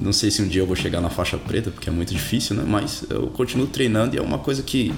[0.00, 2.56] não sei se um dia eu vou chegar na faixa preta, porque é muito difícil,
[2.56, 2.64] né?
[2.66, 4.92] Mas eu continuo treinando e é uma coisa que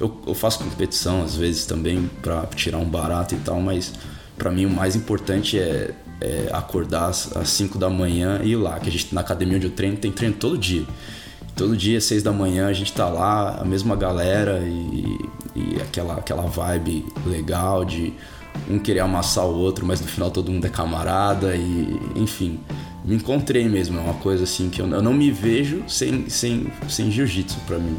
[0.00, 3.92] eu, eu faço competição às vezes também para tirar um barato e tal, mas
[4.36, 8.78] para mim o mais importante é, é acordar às 5 da manhã e ir lá,
[8.80, 10.84] que a gente na academia onde eu treino tem treino todo dia.
[11.56, 16.14] Todo dia, seis da manhã, a gente tá lá, a mesma galera e, e aquela,
[16.14, 18.12] aquela vibe legal de
[18.68, 22.58] um querer amassar o outro, mas no final todo mundo é camarada e enfim,
[23.04, 26.66] me encontrei mesmo, é uma coisa assim que eu, eu não me vejo sem, sem,
[26.88, 27.96] sem jiu-jitsu para mim.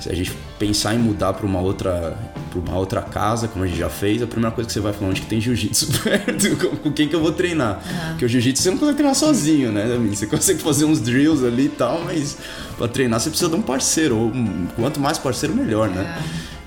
[0.00, 2.16] Se a gente pensar em mudar para uma outra
[2.50, 4.92] para uma outra casa, como a gente já fez, a primeira coisa que você vai
[4.92, 7.82] falar onde que tem jiu-jitsu perto, com quem que eu vou treinar.
[7.84, 8.08] Uhum.
[8.10, 9.84] Porque o jiu-jitsu você não consegue treinar sozinho, né?
[10.10, 12.38] Você consegue fazer uns drills ali e tal, mas
[12.76, 14.16] para treinar você precisa de um parceiro.
[14.16, 14.32] Ou
[14.74, 16.22] quanto mais parceiro, melhor, né?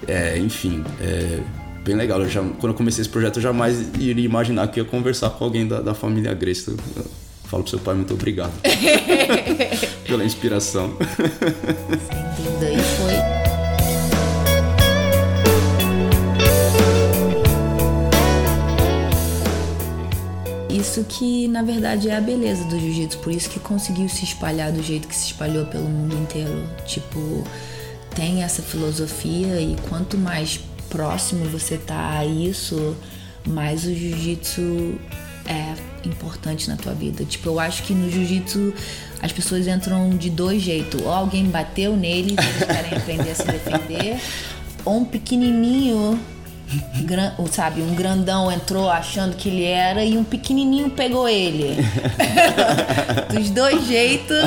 [0.08, 1.40] É, enfim, é
[1.84, 2.22] bem legal.
[2.22, 5.44] Eu já, quando eu comecei esse projeto, eu jamais iria imaginar que ia conversar com
[5.44, 6.76] alguém da, da família Grace.
[7.50, 8.54] Falo pro seu pai muito obrigado
[10.06, 10.96] pela inspiração.
[11.00, 13.14] Sem dúvida, e foi.
[20.78, 24.72] Isso que na verdade é a beleza do jiu-jitsu, por isso que conseguiu se espalhar
[24.72, 26.70] do jeito que se espalhou pelo mundo inteiro.
[26.86, 27.44] Tipo,
[28.16, 32.96] tem essa filosofia e quanto mais próximo você tá a isso,
[33.48, 35.00] mais o jiu-jitsu
[35.48, 37.26] é importante na tua vida.
[37.26, 38.74] Tipo, eu acho que no jiu-jitsu
[39.22, 41.02] as pessoas entram de dois jeitos.
[41.02, 44.20] Ou alguém bateu nele, eles querem aprender a se defender,
[44.86, 46.20] ou um pequenininho
[47.02, 51.78] Gran, sabe, um grandão entrou achando que ele era e um pequenininho pegou ele.
[53.34, 54.38] Dos dois jeitos.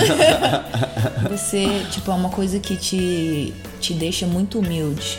[1.29, 5.19] Você, tipo, é uma coisa que te, te deixa muito humilde.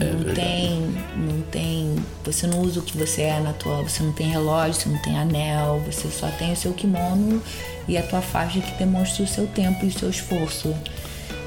[0.00, 0.40] É não verdade.
[0.40, 4.28] tem, não tem, você não usa o que você é na tua, você não tem
[4.28, 7.40] relógio, você não tem anel, você só tem o seu kimono
[7.86, 10.74] e a tua faixa que demonstra o seu tempo e o seu esforço.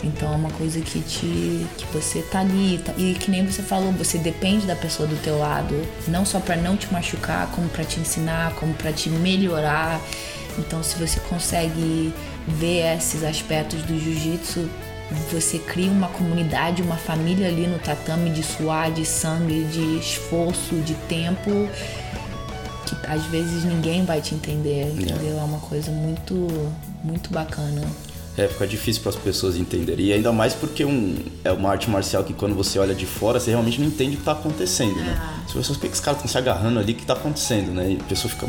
[0.03, 3.61] Então é uma coisa que te que você tá ali tá, e que nem você
[3.61, 5.75] falou, você depende da pessoa do teu lado,
[6.07, 9.99] não só para não te machucar, como para te ensinar, como para te melhorar.
[10.57, 12.13] Então se você consegue
[12.47, 14.69] ver esses aspectos do jiu-jitsu,
[15.31, 20.75] você cria uma comunidade, uma família ali no tatame de suar, de sangue, de esforço,
[20.75, 21.69] de tempo
[22.85, 25.37] que às vezes ninguém vai te entender, entendeu?
[25.37, 26.47] É uma coisa muito
[27.03, 27.81] muito bacana.
[28.37, 30.05] É, fica difícil para as pessoas entenderem.
[30.05, 33.39] E ainda mais porque um, é uma arte marcial que quando você olha de fora,
[33.39, 35.17] você realmente não entende o que está acontecendo, né?
[35.19, 35.41] Ah.
[35.43, 36.91] As pessoas, por que os caras estão se agarrando ali?
[36.91, 37.93] O que está acontecendo, né?
[37.93, 38.47] E a pessoa fica...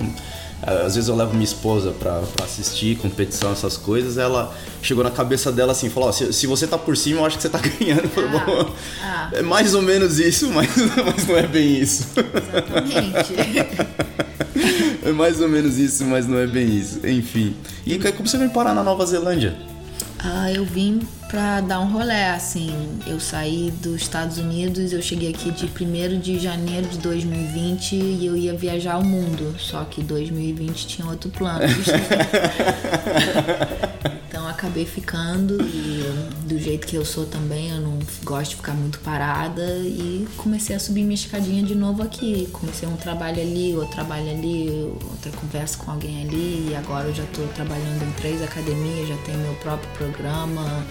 [0.63, 4.53] Às vezes eu levo minha esposa para assistir competição, essas coisas, ela
[4.83, 7.37] chegou na cabeça dela assim, falou, oh, se, se, você tá por cima, eu acho
[7.37, 8.11] que você tá ganhando.
[8.37, 8.67] Ah,
[9.03, 9.31] ah.
[9.33, 12.07] É mais ou menos isso, mas, mas não é bem isso.
[12.17, 13.35] Exatamente.
[15.07, 17.07] é mais ou menos isso, mas não é bem isso.
[17.07, 17.55] Enfim.
[17.87, 19.57] E como você veio parar na Nova Zelândia?
[20.21, 22.99] Ah, eu vim pra dar um rolê, assim.
[23.07, 28.27] Eu saí dos Estados Unidos, eu cheguei aqui de 1 de janeiro de 2020 e
[28.27, 29.55] eu ia viajar ao mundo.
[29.59, 31.61] Só que 2020 tinha outro plano.
[34.47, 36.03] acabei ficando e
[36.47, 40.77] do jeito que eu sou também, eu não gosto de ficar muito parada e comecei
[40.77, 42.49] a subir minha escadinha de novo aqui.
[42.53, 47.15] Comecei um trabalho ali, outro trabalho ali, outra conversa com alguém ali e agora eu
[47.15, 50.85] já estou trabalhando em três academias, já tenho meu próprio programa.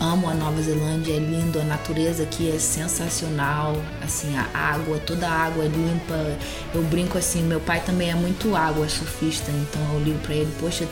[0.00, 5.28] Amo a Nova Zelândia, é lindo, a natureza aqui é sensacional, assim, a água, toda
[5.28, 6.38] a água é limpa.
[6.72, 10.52] Eu brinco assim, meu pai também é muito água, surfista, então eu ligo para ele,
[10.60, 10.86] poxa,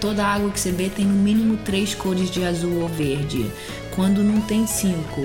[0.00, 3.50] toda água que você vê tem no mínimo três cores de azul ou verde.
[3.94, 5.20] Quando não tem cinco.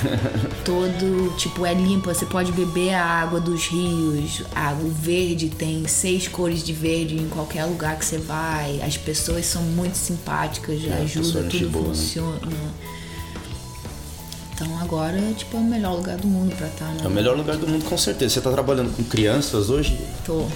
[0.64, 2.14] Todo, tipo, é limpa.
[2.14, 4.42] Você pode beber a água dos rios.
[4.54, 8.80] A, o verde tem seis cores de verde em qualquer lugar que você vai.
[8.80, 11.94] As pessoas são muito simpáticas, é, ajuda, tudo boa, né?
[11.94, 12.46] funciona.
[12.46, 12.70] Né?
[14.54, 17.00] Então agora, tipo, é o melhor lugar do mundo pra estar, tá, né?
[17.04, 18.34] É o melhor lugar do mundo, com certeza.
[18.34, 19.98] Você tá trabalhando com crianças hoje?
[20.24, 20.46] Tô.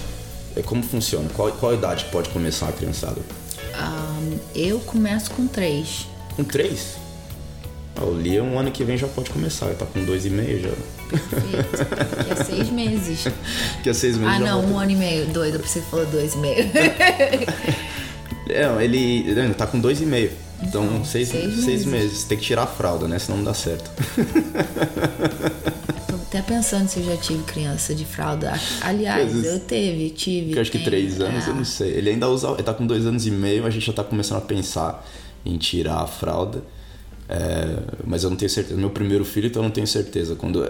[0.55, 1.29] É, como funciona?
[1.29, 3.21] Qual, qual idade pode começar a criançada?
[3.75, 6.07] Um, eu começo com três.
[6.35, 6.95] Com três?
[7.95, 10.29] Ah, o Lia, um ano que vem já pode começar, ele tá com dois e
[10.29, 10.69] meio já.
[11.09, 12.25] Perfeito.
[12.25, 13.27] Que é seis meses.
[13.83, 14.35] Que é seis meses.
[14.35, 15.27] Ah, não, um ano e meio.
[15.27, 16.69] Doido, você falou dois e meio.
[18.47, 20.31] é, ele, ele tá com dois e meio.
[20.61, 21.87] Então, então seis, seis, seis meses.
[21.87, 22.23] meses.
[22.23, 23.19] Tem que tirar a fralda, né?
[23.19, 23.89] Senão não dá certo.
[26.31, 28.53] até pensando se eu já tive criança de fralda.
[28.79, 30.53] Aliás, eu teve, tive.
[30.53, 31.49] Eu acho que três anos, é.
[31.49, 31.89] eu não sei.
[31.89, 32.47] Ele ainda usa.
[32.51, 35.05] Ele tá com dois anos e meio, a gente já tá começando a pensar
[35.45, 36.63] em tirar a fralda.
[37.27, 38.79] É, mas eu não tenho certeza.
[38.79, 40.69] Meu primeiro filho, então eu não tenho certeza quando é.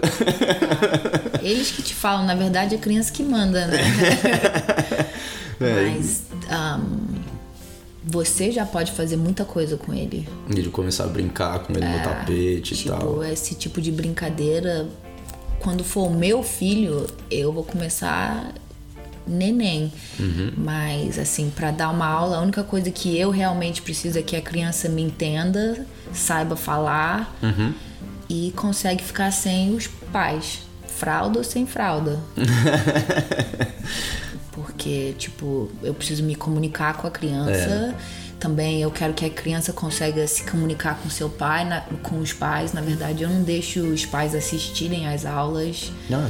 [1.40, 3.78] Eles que te falam, na verdade, é a criança que manda, né?
[5.60, 5.92] É.
[5.92, 7.20] Mas um,
[8.02, 10.28] você já pode fazer muita coisa com ele.
[10.48, 13.22] De começar a brincar com ele é, no tapete tipo, e tal.
[13.22, 14.88] Esse tipo de brincadeira
[15.62, 18.52] quando for o meu filho, eu vou começar
[19.26, 19.92] neném.
[20.58, 24.34] Mas, assim, para dar uma aula, a única coisa que eu realmente preciso é que
[24.34, 27.34] a criança me entenda, saiba falar
[28.28, 30.60] e consegue ficar sem os pais.
[30.88, 32.20] Fralda ou sem fralda.
[34.52, 37.94] Porque, tipo, eu preciso me comunicar com a criança.
[38.42, 42.32] Também eu quero que a criança consiga se comunicar com seu pai, na- com os
[42.32, 42.72] pais.
[42.72, 45.92] Na verdade, eu não deixo os pais assistirem às aulas.
[46.12, 46.28] Ah,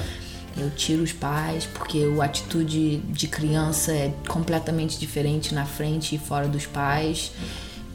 [0.54, 6.18] Eu tiro os pais, porque a atitude de criança é completamente diferente na frente e
[6.18, 7.32] fora dos pais.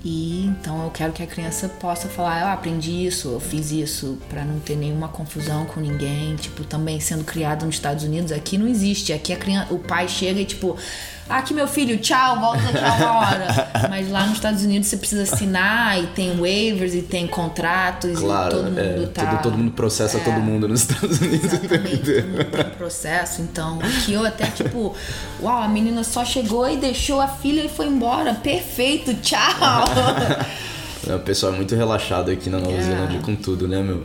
[0.03, 4.18] E então eu quero que a criança possa falar, eu aprendi isso, eu fiz isso,
[4.30, 6.36] pra não ter nenhuma confusão com ninguém.
[6.38, 9.13] Tipo, também sendo criado nos Estados Unidos, aqui não existe.
[9.13, 12.84] Aqui a criança, o pai chega e tipo, "Ah, aqui meu filho, tchau, volta daqui
[12.84, 13.71] a hora.
[13.89, 18.47] Mas lá nos Estados Unidos você precisa assinar e tem waivers e tem contratos claro,
[18.47, 19.25] e todo mundo é, tá.
[19.25, 21.53] todo, todo mundo processa todo mundo nos Estados Unidos.
[21.53, 23.41] Exatamente, todo mundo tem processo.
[23.41, 24.95] Então, que eu até, tipo,
[25.41, 28.34] uau, a menina só chegou e deixou a filha e foi embora.
[28.34, 29.38] Perfeito, tchau!
[31.07, 32.82] É, O pessoal é muito relaxado aqui na Nova É.
[32.82, 34.01] Zelândia com tudo, né, meu?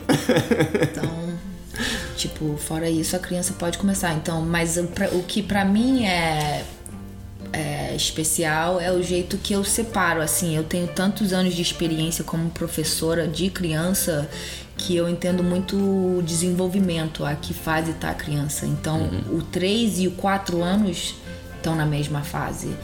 [0.83, 1.35] Então,
[2.17, 4.13] tipo, fora isso, a criança pode começar.
[4.15, 6.63] Então, mas o que pra mim é,
[7.53, 10.21] é especial é o jeito que eu separo.
[10.21, 14.29] Assim, eu tenho tantos anos de experiência como professora de criança
[14.77, 18.67] que eu entendo muito o desenvolvimento, a que fase tá a criança.
[18.67, 21.15] Então, o 3 e o 4 anos
[21.57, 22.75] estão na mesma fase.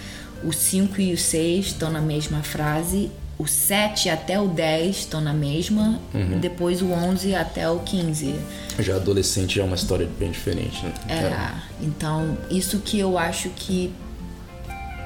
[0.44, 3.10] O 5 e o 6 estão na mesma fase.
[3.36, 5.98] O 7 até o 10 estão na mesma.
[6.14, 8.34] E depois o 11 até o 15.
[8.78, 10.92] Já adolescente já é uma história bem diferente, né?
[11.08, 13.92] É, então isso que eu acho que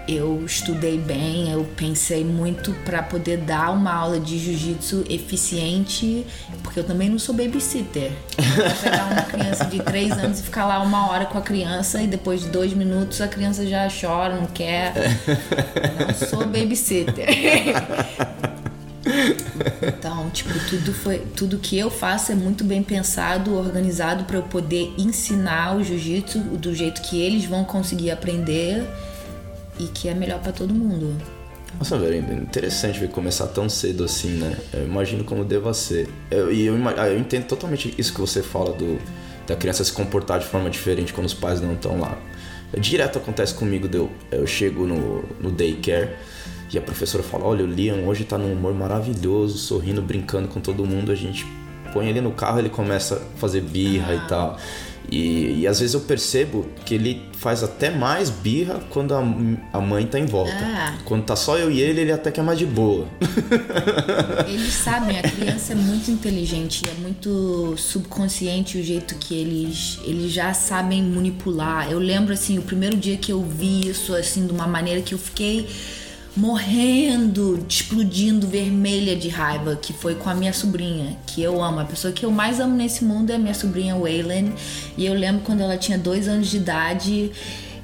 [0.08, 6.26] eu estudei bem, eu pensei muito pra poder dar uma aula de jiu-jitsu eficiente,
[6.62, 8.10] porque eu também não sou babysitter.
[8.82, 12.06] Pegar uma criança de 3 anos e ficar lá uma hora com a criança e
[12.06, 14.92] depois de dois minutos a criança já chora, não quer.
[15.98, 17.28] Não sou babysitter.
[19.82, 24.42] Então, tipo, tudo foi, tudo que eu faço é muito bem pensado, organizado para eu
[24.42, 28.84] poder ensinar o jiu-jitsu do jeito que eles vão conseguir aprender
[29.78, 31.16] e que é melhor para todo mundo.
[31.78, 34.56] Nossa, velho, é interessante ver começar tão cedo assim, né?
[34.74, 36.08] Eu imagino como deva ser.
[36.30, 38.98] Eu- E eu, ah, eu entendo totalmente isso que você fala do
[39.46, 42.16] da criança se comportar de forma diferente quando os pais não estão lá.
[42.78, 44.10] Direto acontece comigo, deu.
[44.30, 46.10] Eu chego no, no daycare
[46.72, 50.60] e a professora fala: Olha, o Liam hoje tá num humor maravilhoso, sorrindo, brincando com
[50.60, 51.10] todo mundo.
[51.10, 51.44] A gente
[51.92, 54.56] põe ele no carro, ele começa a fazer birra e tal.
[55.12, 59.18] E, e às vezes eu percebo que ele faz até mais birra quando a,
[59.70, 60.56] a mãe tá em volta.
[60.58, 60.96] Ah.
[61.04, 63.06] Quando tá só eu e ele, ele até que é mais de boa.
[64.48, 70.32] Eles sabem, a criança é muito inteligente, é muito subconsciente o jeito que eles, eles
[70.32, 71.90] já sabem manipular.
[71.90, 75.12] Eu lembro assim, o primeiro dia que eu vi isso assim de uma maneira que
[75.12, 75.68] eu fiquei
[76.36, 81.80] morrendo, explodindo vermelha de raiva, que foi com a minha sobrinha, que eu amo.
[81.80, 84.50] A pessoa que eu mais amo nesse mundo é a minha sobrinha Waylon.
[84.96, 87.30] E eu lembro quando ela tinha dois anos de idade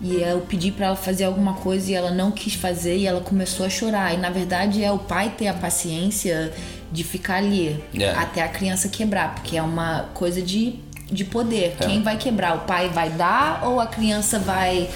[0.01, 3.21] e eu pedi pra ela fazer alguma coisa e ela não quis fazer e ela
[3.21, 4.15] começou a chorar.
[4.15, 6.53] E na verdade é o pai ter a paciência
[6.91, 8.11] de ficar ali É.
[8.11, 10.77] até a criança quebrar, porque é uma coisa de,
[11.13, 11.77] de poder.
[11.81, 12.57] Quem vai quebrar?
[12.57, 14.89] O pai vai dar ou a criança vai,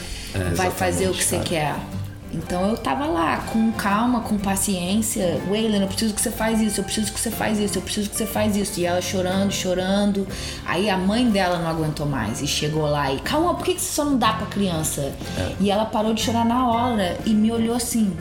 [0.54, 1.48] vai fazer o que você cara.
[1.48, 2.01] quer?
[2.34, 5.38] Então eu tava lá, com calma, com paciência.
[5.48, 8.08] Waylon, eu preciso que você faz isso, eu preciso que você faz isso, eu preciso
[8.08, 8.80] que você faz isso.
[8.80, 10.26] E ela chorando, chorando.
[10.64, 13.80] Aí a mãe dela não aguentou mais e chegou lá e, calma, por que que
[13.82, 15.12] você só não dá pra criança?
[15.60, 18.16] E ela parou de chorar na hora e me olhou assim.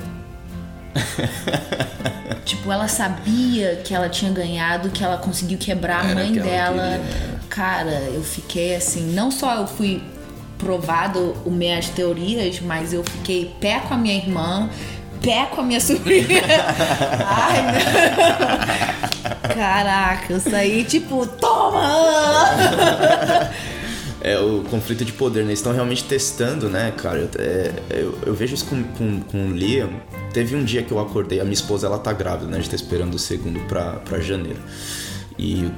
[2.45, 6.43] tipo, ela sabia que ela tinha ganhado, que ela conseguiu quebrar a Era mãe dela.
[6.43, 7.37] queria, né?
[7.49, 10.01] Cara, eu fiquei assim, não só eu fui
[10.61, 14.69] provado as minhas teorias, mas eu fiquei pé com a minha irmã,
[15.21, 16.43] pé com a minha sobrinha.
[17.25, 17.81] Ai, meu...
[19.55, 21.89] Caraca, eu saí tipo, toma!
[24.23, 25.47] É o conflito de poder, né?
[25.47, 27.17] Eles estão realmente testando, né, cara?
[27.17, 29.89] Eu, é, eu, eu vejo isso com, com, com o Liam.
[30.31, 32.57] Teve um dia que eu acordei, a minha esposa ela tá grávida, né?
[32.57, 34.59] A gente tá esperando o segundo pra, pra janeiro.
[35.39, 35.71] E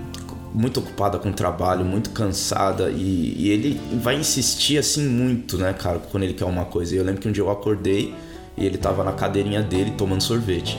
[0.54, 2.89] muito ocupada com o trabalho, muito cansada.
[2.89, 6.93] E, e ele vai insistir assim muito, né, cara, quando ele quer uma coisa.
[6.93, 8.14] E eu lembro que um dia eu acordei
[8.58, 10.78] e ele tava na cadeirinha dele tomando sorvete.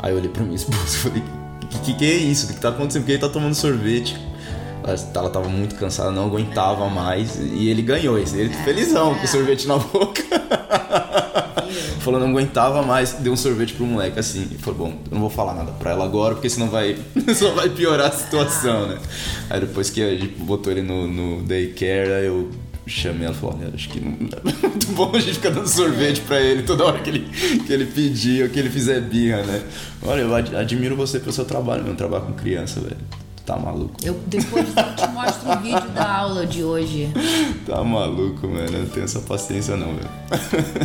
[0.00, 1.22] Aí eu olhei pra minha esposa e falei:
[1.74, 2.46] que, que que é isso?
[2.46, 3.02] O que tá acontecendo?
[3.02, 4.16] Por que ele tá tomando sorvete?
[4.82, 7.38] Ela, ela tava muito cansada, não aguentava mais.
[7.38, 8.18] E ele ganhou.
[8.18, 10.22] Ele felizão com o sorvete na boca.
[12.00, 14.48] falou não aguentava mais, deu um sorvete pro moleque assim.
[14.52, 16.96] E falou, bom, eu não vou falar nada pra ela agora, porque senão vai,
[17.34, 18.98] só vai piorar a situação, né?
[19.50, 22.50] Aí depois que a gente botou ele no, no daycare, aí eu
[22.86, 25.68] chamei ela e falei, olha, acho que não é muito bom a gente ficar dando
[25.68, 27.30] sorvete pra ele toda hora que ele,
[27.66, 29.62] que ele pedir ou que ele fizer birra, né?
[30.02, 32.96] Olha, eu admiro você pelo seu trabalho, meu trabalho com criança, velho.
[33.46, 33.94] Tá maluco.
[34.02, 37.12] Eu depois eu te mostro o vídeo da aula de hoje.
[37.66, 38.66] Tá maluco, mano.
[38.66, 40.08] Eu não tenho essa paciência não, velho.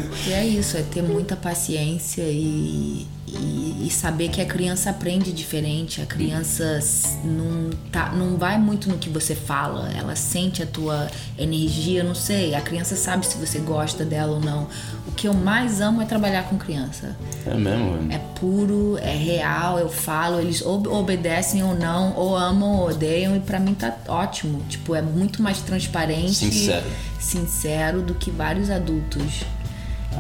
[0.09, 3.07] Porque é isso, é ter muita paciência e,
[3.37, 6.01] e, e, saber que a criança aprende diferente.
[6.01, 6.79] A criança
[7.23, 11.07] não, tá, não vai muito no que você fala, ela sente a tua
[11.37, 12.55] energia, não sei.
[12.55, 14.67] A criança sabe se você gosta dela ou não.
[15.07, 17.15] O que eu mais amo é trabalhar com criança.
[17.45, 18.11] É mesmo, mano?
[18.11, 23.39] É puro, é real, eu falo, eles obedecem ou não, ou amam ou odeiam, e
[23.39, 24.61] para mim tá ótimo.
[24.69, 26.35] Tipo, é muito mais transparente.
[26.35, 26.85] Sincero.
[27.19, 29.43] Sincero do que vários adultos.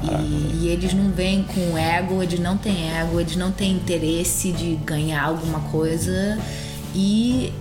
[0.03, 4.51] E, e, eles não vêm com ego, eles não têm ego, eles não têm interesse
[4.51, 6.37] de ganhar alguma coisa.
[6.95, 7.51] E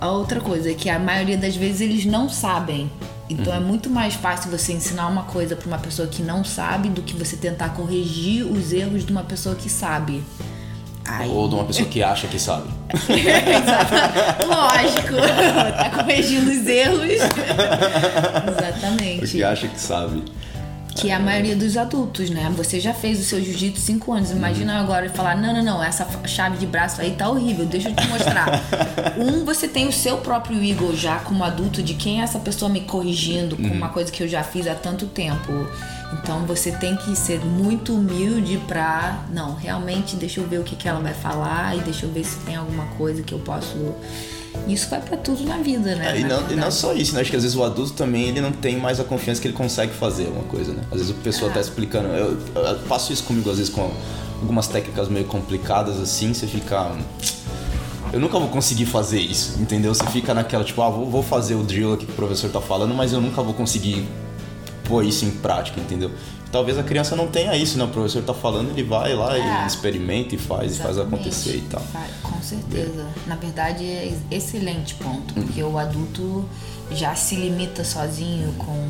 [0.00, 2.90] a outra coisa é que a maioria das vezes eles não sabem.
[3.28, 3.58] Então uhum.
[3.58, 7.02] é muito mais fácil você ensinar uma coisa para uma pessoa que não sabe do
[7.02, 10.22] que você tentar corrigir os erros de uma pessoa que sabe.
[11.04, 11.26] Ai.
[11.28, 12.68] Ou de uma pessoa que acha que sabe.
[14.46, 15.14] Lógico.
[15.76, 17.00] tá corrigindo os erros.
[18.58, 19.20] Exatamente.
[19.20, 20.22] Porque acha que sabe.
[21.00, 22.52] Que é a maioria dos adultos, né?
[22.56, 24.30] Você já fez o seu jiu-jitsu 5 anos.
[24.30, 24.80] Imagina uhum.
[24.80, 27.94] agora e falar: não, não, não, essa chave de braço aí tá horrível, deixa eu
[27.94, 28.48] te mostrar.
[29.16, 32.68] um, você tem o seu próprio ego já como adulto de quem é essa pessoa
[32.68, 33.72] me corrigindo com uhum.
[33.72, 35.52] uma coisa que eu já fiz há tanto tempo.
[36.12, 39.24] Então você tem que ser muito humilde pra.
[39.30, 42.24] Não, realmente deixa eu ver o que, que ela vai falar e deixa eu ver
[42.24, 43.94] se tem alguma coisa que eu posso
[44.66, 46.16] isso vai para tudo na vida, né?
[46.16, 47.20] É, e, não, e, não, só isso, né?
[47.20, 49.56] Acho que às vezes o adulto também ele não tem mais a confiança que ele
[49.56, 50.82] consegue fazer alguma coisa, né?
[50.90, 51.54] Às vezes a pessoa é.
[51.54, 52.08] tá explicando.
[52.08, 53.90] Eu, eu, faço isso comigo, às vezes, com
[54.40, 56.92] algumas técnicas meio complicadas assim, você fica.
[58.12, 59.94] Eu nunca vou conseguir fazer isso, entendeu?
[59.94, 62.60] Você fica naquela, tipo, ah, vou, vou fazer o drill aqui que o professor tá
[62.60, 64.08] falando, mas eu nunca vou conseguir
[64.84, 66.10] pôr isso em prática, entendeu?
[66.50, 67.84] Talvez a criança não tenha isso, né?
[67.84, 69.64] O professor tá falando, ele vai lá é.
[69.64, 71.82] e experimenta e faz, e faz acontecer e tal.
[72.22, 73.06] Com certeza.
[73.26, 73.28] É.
[73.28, 76.48] Na verdade, é excelente ponto, porque o adulto
[76.92, 78.88] já se limita sozinho com,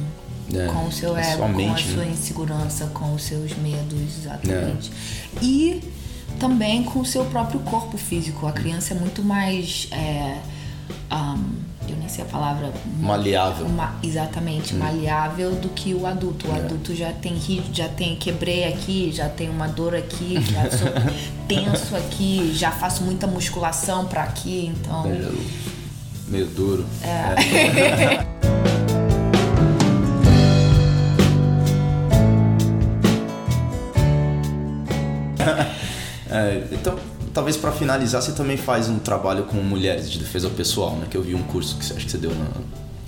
[0.57, 2.11] é, com o seu ego, com a sua né?
[2.13, 4.91] insegurança, com os seus medos, exatamente.
[5.37, 5.45] É.
[5.45, 5.83] E
[6.39, 8.47] também com o seu próprio corpo físico.
[8.47, 9.89] A criança é muito mais.
[9.91, 10.39] É,
[11.13, 12.73] um, eu nem sei a palavra.
[13.01, 13.67] Maleável.
[13.67, 14.79] Uma, exatamente, hum.
[14.79, 16.49] maleável do que o adulto.
[16.49, 16.59] O é.
[16.59, 17.39] adulto já tem
[17.73, 20.89] já tem quebrei aqui, já tem uma dor aqui, já sou
[21.49, 25.07] tenso aqui, já faço muita musculação para aqui, então.
[25.07, 25.31] É,
[26.29, 26.87] meio duro.
[27.03, 28.25] É.
[28.25, 28.29] é.
[36.31, 36.99] é então
[37.33, 41.07] talvez para finalizar, você também faz um trabalho com mulheres de defesa pessoal, né?
[41.11, 42.47] Que eu vi um curso que você acha que você deu na,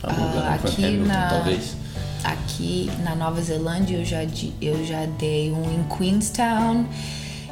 [0.03, 1.77] ah, aqui Hamilton, na, talvez.
[2.25, 4.23] Aqui na Nova Zelândia eu já,
[4.61, 6.87] eu já dei um em Queenstown,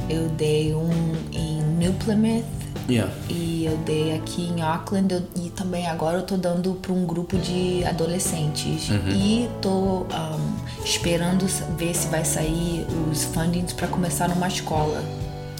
[0.09, 0.91] eu dei um
[1.33, 2.45] em New Plymouth.
[2.89, 3.13] Yeah.
[3.29, 7.05] E eu dei aqui em Auckland eu, e também agora eu tô dando para um
[7.05, 8.89] grupo de adolescentes.
[8.89, 9.11] Uhum.
[9.11, 11.47] E tô um, esperando
[11.77, 15.03] ver se vai sair os fundings para começar numa escola.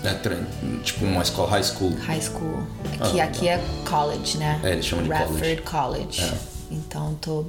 [0.05, 1.95] É, tipo uma escola high school.
[1.99, 2.67] High school.
[3.01, 4.61] Aqui, ah, aqui é college, né?
[4.63, 5.63] É, eles chamam de Radford College.
[5.63, 6.23] college.
[6.23, 6.39] É.
[6.71, 7.47] Então tô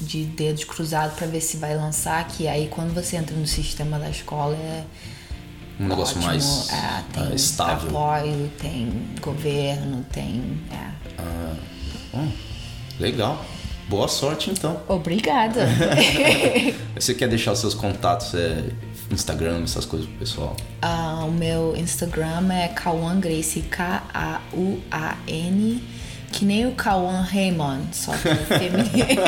[0.00, 3.98] de dedos cruzados para ver se vai lançar, que aí quando você entra no sistema
[3.98, 4.84] da escola é
[5.78, 6.26] um negócio ótimo.
[6.26, 7.88] mais é, tem uh, estável.
[7.90, 10.60] apoio, tem governo, tem.
[10.70, 10.90] É.
[11.18, 11.54] Ah,
[12.14, 12.32] hum,
[12.98, 13.44] legal.
[13.88, 14.80] Boa sorte então.
[14.88, 15.66] Obrigada.
[16.94, 18.34] você quer deixar os seus contatos?
[18.34, 18.64] É
[19.14, 20.56] Instagram, essas coisas pro pessoal?
[20.82, 24.32] Uh, o meu Instagram é Kawan Grace, K-A-U-A-N,
[26.32, 29.22] que nem o Kawan Raymond, só que feminino.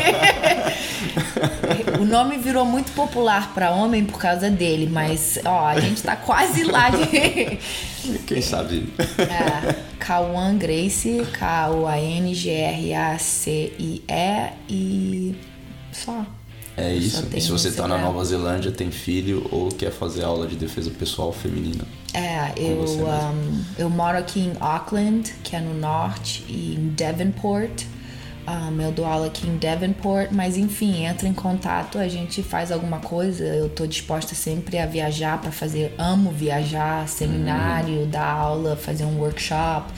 [2.01, 6.17] o nome virou muito popular para homem por causa dele, mas ó, a gente tá
[6.17, 7.59] quase lá de.
[8.27, 8.93] Quem sabe?
[9.19, 11.93] É, Kawan Grace, K-U-A-N-G-R-A-C-I-E
[14.69, 15.37] e
[15.93, 16.25] só.
[16.77, 17.29] É isso.
[17.33, 20.91] E se você está na Nova Zelândia, tem filho ou quer fazer aula de defesa
[20.91, 21.85] pessoal feminina?
[22.13, 27.85] É, eu, um, eu moro aqui em Auckland, que é no norte, e em Devonport.
[28.47, 32.71] Um, eu dou aula aqui em Devonport, mas enfim, entra em contato, a gente faz
[32.71, 33.43] alguma coisa.
[33.43, 38.11] Eu tô disposta sempre a viajar para fazer, amo viajar, seminário, uhum.
[38.11, 39.91] dar aula, fazer um workshop.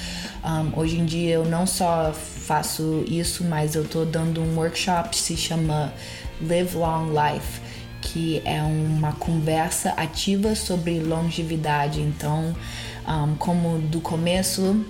[0.45, 5.17] Um, hoje em dia eu não só faço isso, mas eu tô dando um workshop
[5.17, 5.93] se chama
[6.41, 7.61] Live Long Life,
[8.03, 12.01] que é uma conversa ativa sobre longevidade.
[12.01, 12.55] Então,
[13.07, 14.85] um, como do começo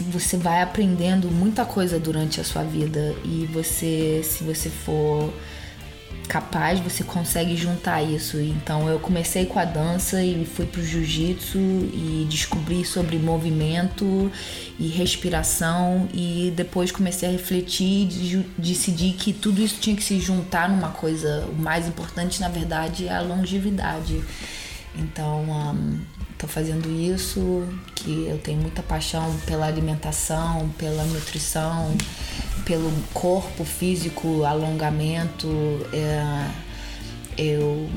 [0.00, 5.32] você vai aprendendo muita coisa durante a sua vida e você, se você for
[6.32, 8.40] capaz, você consegue juntar isso.
[8.40, 14.32] Então eu comecei com a dança e fui pro jiu-jitsu e descobri sobre movimento
[14.80, 20.18] e respiração e depois comecei a refletir e decidi que tudo isso tinha que se
[20.20, 21.46] juntar numa coisa.
[21.52, 24.22] O mais importante, na verdade, é a longevidade.
[24.96, 26.00] Então, um,
[26.48, 31.96] fazendo isso, que eu tenho muita paixão pela alimentação, pela nutrição,
[32.64, 35.48] pelo corpo físico, alongamento.
[35.92, 36.50] É,
[37.36, 37.88] eu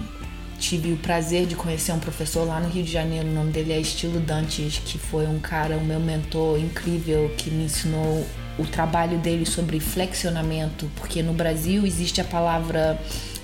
[0.60, 3.74] tive o prazer de conhecer um professor lá no Rio de Janeiro, o nome dele
[3.74, 8.26] é Estilo Dantes, que foi um cara, o meu mentor incrível, que me ensinou
[8.58, 13.00] o trabalho dele sobre flexionamento, porque no Brasil existe a palavra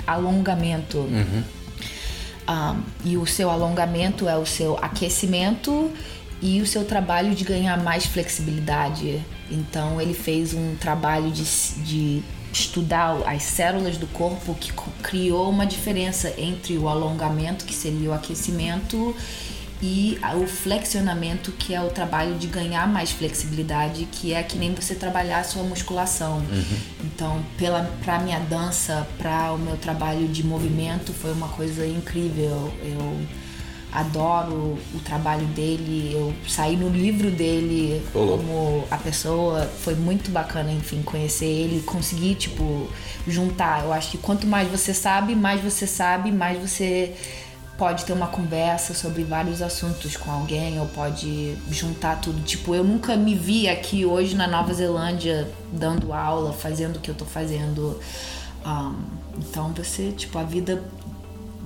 [0.07, 0.99] alongamento.
[0.99, 1.43] Uhum.
[2.49, 5.91] Um, e o seu alongamento é o seu aquecimento
[6.41, 9.21] e o seu trabalho de ganhar mais flexibilidade.
[9.49, 11.43] Então ele fez um trabalho de,
[11.83, 18.09] de estudar as células do corpo que criou uma diferença entre o alongamento, que seria
[18.09, 19.15] o aquecimento,
[19.81, 24.73] e o flexionamento, que é o trabalho de ganhar mais flexibilidade, que é que nem
[24.75, 26.37] você trabalhar a sua musculação.
[26.37, 26.77] Uhum.
[27.03, 32.71] Então, pela para minha dança, para o meu trabalho de movimento, foi uma coisa incrível.
[32.83, 33.19] Eu
[33.91, 38.37] adoro o trabalho dele, eu saí no livro dele Olá.
[38.37, 42.87] como a pessoa, foi muito bacana, enfim, conhecer ele, conseguir, tipo,
[43.27, 43.83] juntar.
[43.83, 47.13] Eu acho que quanto mais você sabe, mais você sabe, mais você
[47.81, 52.39] pode ter uma conversa sobre vários assuntos com alguém ou pode juntar tudo.
[52.43, 57.09] Tipo, eu nunca me vi aqui hoje na Nova Zelândia dando aula, fazendo o que
[57.09, 57.99] eu tô fazendo.
[58.63, 58.93] Um,
[59.35, 60.83] então você, tipo, a vida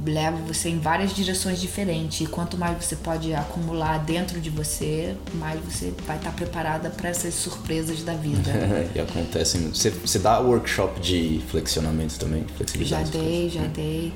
[0.06, 2.22] leva você em várias direções diferentes.
[2.22, 7.10] E quanto mais você pode acumular dentro de você, mais você vai estar preparada para
[7.10, 8.52] essas surpresas da vida.
[8.96, 9.58] e acontece.
[9.58, 12.46] Você, você dá workshop de flexionamento também?
[12.86, 14.14] Já dei, já dei.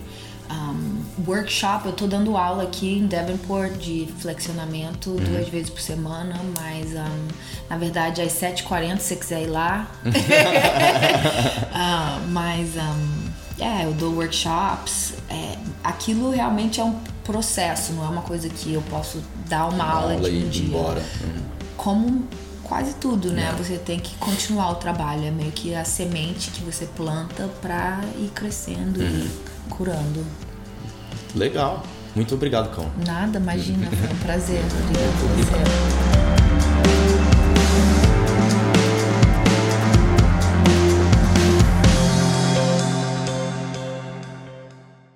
[0.52, 5.18] Um, workshop, eu tô dando aula aqui em Devonport de flexionamento uhum.
[5.18, 7.28] duas vezes por semana, mas um,
[7.70, 9.88] na verdade às 7h40 se você quiser ir lá.
[10.06, 10.10] uh,
[12.30, 13.30] mas um,
[13.60, 15.14] é, eu dou workshops.
[15.30, 19.76] É, aquilo realmente é um processo, não é uma coisa que eu posso dar uma,
[19.76, 20.68] uma aula, aula de um dia.
[20.68, 21.04] Embora.
[21.78, 22.28] Como
[22.64, 23.50] quase tudo, né?
[23.50, 23.64] É.
[23.64, 28.02] Você tem que continuar o trabalho, é meio que a semente que você planta para
[28.18, 29.08] ir crescendo uhum.
[29.08, 30.26] e curando.
[31.36, 31.84] Legal.
[32.16, 32.90] Muito obrigado, Cão.
[33.06, 34.62] Nada, imagina, foi um prazer.
[34.84, 35.24] Obrigado.
[35.32, 37.19] Obrigado.